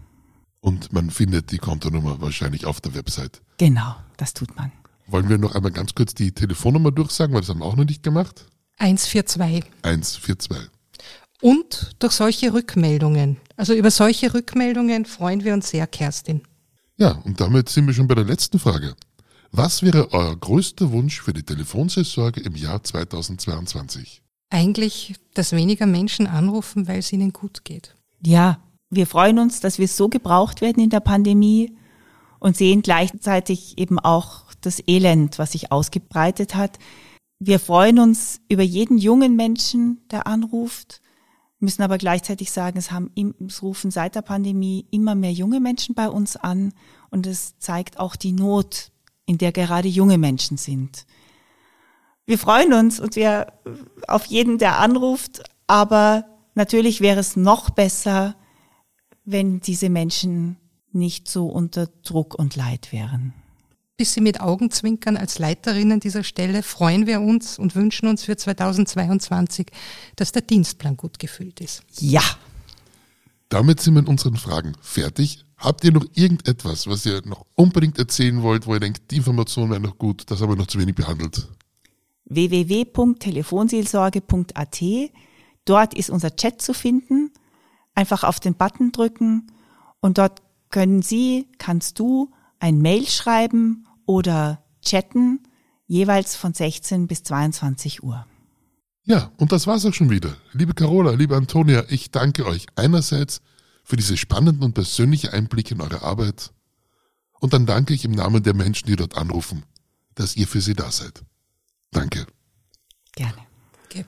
Und 0.61 0.92
man 0.92 1.11
findet 1.11 1.53
die 1.53 1.59
Kontonummer 1.59 2.20
wahrscheinlich 2.20 2.66
auf 2.66 2.81
der 2.81 2.94
Website. 2.94 3.40
Genau, 3.59 3.94
das 4.16 4.35
tut 4.35 4.55
man. 4.57 4.72
Wollen 5.07 5.29
wir 5.29 5.38
noch 5.38 5.55
einmal 5.55 5.72
ganz 5.72 5.94
kurz 5.94 6.14
die 6.14 6.33
Telefonnummer 6.33 6.90
durchsagen, 6.90 7.35
weil 7.35 7.40
das 7.40 7.50
haben 7.50 7.61
wir 7.61 7.66
auch 7.66 7.76
noch 7.76 7.85
nicht 7.85 8.03
gemacht? 8.03 8.46
142. 8.79 9.64
142 9.83 10.70
und 11.40 11.90
durch 11.98 12.12
solche 12.12 12.53
Rückmeldungen. 12.53 13.38
Also 13.57 13.74
über 13.74 13.90
solche 13.90 14.33
Rückmeldungen 14.33 15.07
freuen 15.07 15.44
wir 15.44 15.55
uns 15.55 15.70
sehr, 15.70 15.87
Kerstin. 15.87 16.42
Ja, 16.96 17.12
und 17.24 17.40
damit 17.40 17.68
sind 17.68 17.87
wir 17.87 17.94
schon 17.94 18.09
bei 18.09 18.14
der 18.14 18.24
letzten 18.24 18.59
Frage. 18.59 18.94
Was 19.53 19.83
wäre 19.83 20.12
euer 20.12 20.37
größter 20.37 20.92
Wunsch 20.92 21.20
für 21.20 21.33
die 21.33 21.42
Telefonseelsorge 21.42 22.40
im 22.40 22.55
Jahr 22.55 22.83
2022? 22.85 24.22
Eigentlich, 24.50 25.14
dass 25.35 25.53
weniger 25.53 25.87
Menschen 25.87 26.26
anrufen, 26.26 26.87
weil 26.87 26.98
es 26.98 27.12
ihnen 27.12 27.33
gut 27.33 27.64
geht. 27.64 27.94
Ja, 28.24 28.61
wir 28.90 29.07
freuen 29.07 29.38
uns, 29.38 29.61
dass 29.61 29.79
wir 29.79 29.88
so 29.88 30.09
gebraucht 30.09 30.61
werden 30.61 30.83
in 30.83 30.90
der 30.90 31.00
Pandemie 31.00 31.76
und 32.38 32.57
sehen 32.57 32.83
gleichzeitig 32.83 33.79
eben 33.79 33.98
auch 33.98 34.44
das 34.61 34.83
Elend, 34.87 35.38
was 35.38 35.53
sich 35.53 35.72
ausgebreitet 35.72 36.55
hat. 36.55 36.79
Wir 37.38 37.59
freuen 37.59 37.98
uns 37.98 38.40
über 38.48 38.62
jeden 38.62 38.98
jungen 38.98 39.37
Menschen, 39.37 40.00
der 40.11 40.26
anruft 40.26 41.00
müssen 41.61 41.83
aber 41.83 41.99
gleichzeitig 41.99 42.51
sagen, 42.51 42.79
es 42.79 42.90
haben 42.90 43.11
es 43.46 43.62
rufen 43.62 43.90
seit 43.90 44.14
der 44.14 44.23
Pandemie 44.23 44.87
immer 44.90 45.14
mehr 45.14 45.33
junge 45.33 45.61
Menschen 45.61 45.94
bei 45.94 46.09
uns 46.09 46.37
an 46.37 46.73
und 47.11 47.27
es 47.27 47.59
zeigt 47.59 48.01
auch 48.01 48.16
die 48.16 48.33
Not, 48.33 48.90
in 49.27 49.38
der 49.38 49.53
gerade 49.53 49.88
junge 49.88 50.18
Menschen 50.18 50.57
sind. 50.57 51.07
Wir 52.27 52.38
freuen 52.38 52.73
uns 52.73 52.99
und 52.99 53.16
wir 53.16 53.53
auf 54.09 54.25
jeden, 54.27 54.59
der 54.59 54.79
anruft, 54.79 55.42
aber 55.66 56.25
natürlich 56.55 57.01
wäre 57.01 57.20
es 57.20 57.37
noch 57.37 57.70
besser, 57.70 58.37
wenn 59.25 59.61
diese 59.61 59.90
Menschen 59.90 60.57
nicht 60.92 61.29
so 61.29 61.46
unter 61.46 61.87
Druck 62.03 62.35
und 62.35 62.57
Leid 62.57 62.92
wären 62.92 63.35
bisschen 64.00 64.22
mit 64.22 64.40
Augenzwinkern 64.40 65.18
als 65.18 65.38
Leiterinnen 65.38 66.00
dieser 66.00 66.24
Stelle 66.24 66.62
freuen 66.62 67.06
wir 67.06 67.20
uns 67.20 67.58
und 67.58 67.76
wünschen 67.76 68.08
uns 68.08 68.24
für 68.24 68.34
2022, 68.34 69.66
dass 70.16 70.32
der 70.32 70.40
Dienstplan 70.40 70.96
gut 70.96 71.18
gefüllt 71.18 71.60
ist. 71.60 71.82
Ja. 71.98 72.22
Damit 73.50 73.82
sind 73.82 73.92
wir 73.92 74.00
in 74.00 74.06
unseren 74.06 74.36
Fragen 74.36 74.72
fertig. 74.80 75.44
Habt 75.58 75.84
ihr 75.84 75.92
noch 75.92 76.06
irgendetwas, 76.14 76.86
was 76.86 77.04
ihr 77.04 77.20
noch 77.26 77.44
unbedingt 77.56 77.98
erzählen 77.98 78.42
wollt, 78.42 78.66
wo 78.66 78.72
ihr 78.72 78.80
denkt, 78.80 79.02
die 79.10 79.18
Information 79.18 79.68
wäre 79.68 79.80
noch 79.80 79.98
gut, 79.98 80.30
das 80.30 80.40
haben 80.40 80.48
wir 80.48 80.56
noch 80.56 80.68
zu 80.68 80.78
wenig 80.78 80.94
behandelt? 80.94 81.46
www.telefonseelsorge.at. 82.24 84.80
Dort 85.66 85.92
ist 85.92 86.08
unser 86.08 86.34
Chat 86.36 86.62
zu 86.62 86.72
finden. 86.72 87.32
Einfach 87.94 88.24
auf 88.24 88.40
den 88.40 88.54
Button 88.54 88.92
drücken 88.92 89.52
und 90.00 90.16
dort 90.16 90.40
können 90.70 91.02
Sie, 91.02 91.48
kannst 91.58 91.98
du 91.98 92.32
ein 92.60 92.78
Mail 92.78 93.06
schreiben 93.06 93.86
oder 94.11 94.61
chatten, 94.83 95.38
jeweils 95.87 96.35
von 96.35 96.53
16 96.53 97.07
bis 97.07 97.23
22 97.23 98.03
Uhr. 98.03 98.27
Ja, 99.05 99.31
und 99.37 99.53
das 99.53 99.68
war's 99.68 99.87
auch 99.87 99.94
schon 99.94 100.11
wieder. 100.11 100.37
Liebe 100.53 100.75
Carola, 100.75 101.12
liebe 101.12 101.37
Antonia, 101.37 101.85
ich 101.88 102.11
danke 102.11 102.44
euch 102.44 102.66
einerseits 102.75 103.40
für 103.85 103.94
diese 103.94 104.16
spannenden 104.16 104.64
und 104.64 104.75
persönlichen 104.75 105.31
Einblicke 105.31 105.75
in 105.75 105.81
eure 105.81 106.03
Arbeit 106.03 106.51
und 107.38 107.53
dann 107.53 107.66
danke 107.66 107.94
ich 107.94 108.05
im 108.05 108.11
Namen 108.11 108.42
der 108.42 108.55
Menschen, 108.55 108.87
die 108.87 108.96
dort 108.96 109.16
anrufen, 109.16 109.62
dass 110.16 110.35
ihr 110.35 110.49
für 110.49 110.61
sie 110.61 110.75
da 110.75 110.90
seid. 110.90 111.23
Danke. 111.92 112.27
Gerne. 113.12 113.46
Okay. 113.85 114.05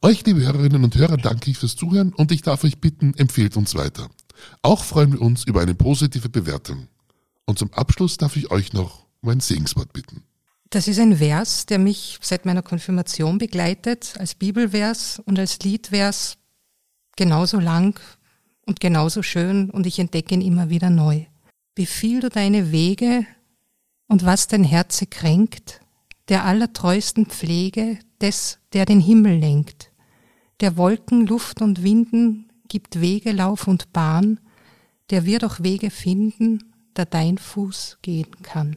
Euch, 0.00 0.24
liebe 0.24 0.40
Hörerinnen 0.40 0.84
und 0.84 0.96
Hörer, 0.96 1.18
danke 1.18 1.50
ich 1.50 1.58
fürs 1.58 1.76
Zuhören 1.76 2.14
und 2.14 2.32
ich 2.32 2.40
darf 2.40 2.64
euch 2.64 2.80
bitten, 2.80 3.12
empfehlt 3.18 3.58
uns 3.58 3.74
weiter. 3.74 4.08
Auch 4.62 4.84
freuen 4.84 5.12
wir 5.12 5.20
uns 5.20 5.44
über 5.44 5.60
eine 5.60 5.74
positive 5.74 6.30
Bewertung. 6.30 6.88
Und 7.44 7.58
zum 7.58 7.70
Abschluss 7.74 8.16
darf 8.16 8.36
ich 8.36 8.50
euch 8.50 8.72
noch 8.72 9.03
um 9.24 9.30
ein 9.30 9.40
Segenswort 9.40 9.92
bitten. 9.92 10.22
Das 10.70 10.88
ist 10.88 10.98
ein 10.98 11.16
Vers, 11.16 11.66
der 11.66 11.78
mich 11.78 12.18
seit 12.20 12.46
meiner 12.46 12.62
Konfirmation 12.62 13.38
begleitet, 13.38 14.14
als 14.18 14.34
Bibelvers 14.34 15.20
und 15.24 15.38
als 15.38 15.60
Liedvers 15.60 16.36
genauso 17.16 17.58
lang 17.58 17.98
und 18.66 18.80
genauso 18.80 19.22
schön 19.22 19.70
und 19.70 19.86
ich 19.86 19.98
entdecke 19.98 20.34
ihn 20.34 20.40
immer 20.40 20.68
wieder 20.70 20.90
neu. 20.90 21.24
Befiehl 21.74 22.20
du 22.20 22.28
deine 22.28 22.72
Wege 22.72 23.26
und 24.08 24.24
was 24.24 24.46
dein 24.46 24.64
Herze 24.64 25.06
kränkt, 25.06 25.80
der 26.28 26.44
allertreusten 26.44 27.26
Pflege 27.26 27.98
des, 28.20 28.58
der 28.72 28.84
den 28.84 29.00
Himmel 29.00 29.38
lenkt, 29.38 29.92
der 30.60 30.76
Wolken, 30.76 31.26
Luft 31.26 31.62
und 31.62 31.82
Winden 31.82 32.50
gibt 32.68 33.00
Wege, 33.00 33.32
Lauf 33.32 33.68
und 33.68 33.92
Bahn, 33.92 34.40
der 35.10 35.24
wird 35.24 35.44
auch 35.44 35.60
Wege 35.60 35.90
finden, 35.90 36.72
da 36.94 37.04
dein 37.04 37.38
Fuß 37.38 37.98
gehen 38.02 38.42
kann. 38.42 38.76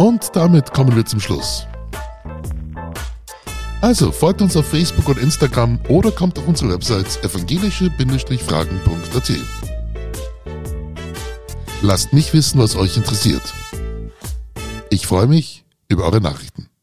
Und 0.00 0.34
damit 0.34 0.72
kommen 0.72 0.96
wir 0.96 1.04
zum 1.04 1.20
Schluss. 1.20 1.66
Also 3.82 4.12
folgt 4.12 4.40
uns 4.40 4.56
auf 4.56 4.66
Facebook 4.66 5.06
und 5.10 5.18
Instagram 5.18 5.78
oder 5.90 6.10
kommt 6.10 6.38
auf 6.38 6.48
unsere 6.48 6.72
Website 6.72 7.22
evangelische-fragen.at. 7.22 9.32
Lasst 11.82 12.14
mich 12.14 12.32
wissen, 12.32 12.58
was 12.58 12.76
euch 12.76 12.96
interessiert. 12.96 13.42
Ich 14.88 15.06
freue 15.06 15.26
mich 15.26 15.66
über 15.88 16.04
eure 16.04 16.22
Nachrichten. 16.22 16.69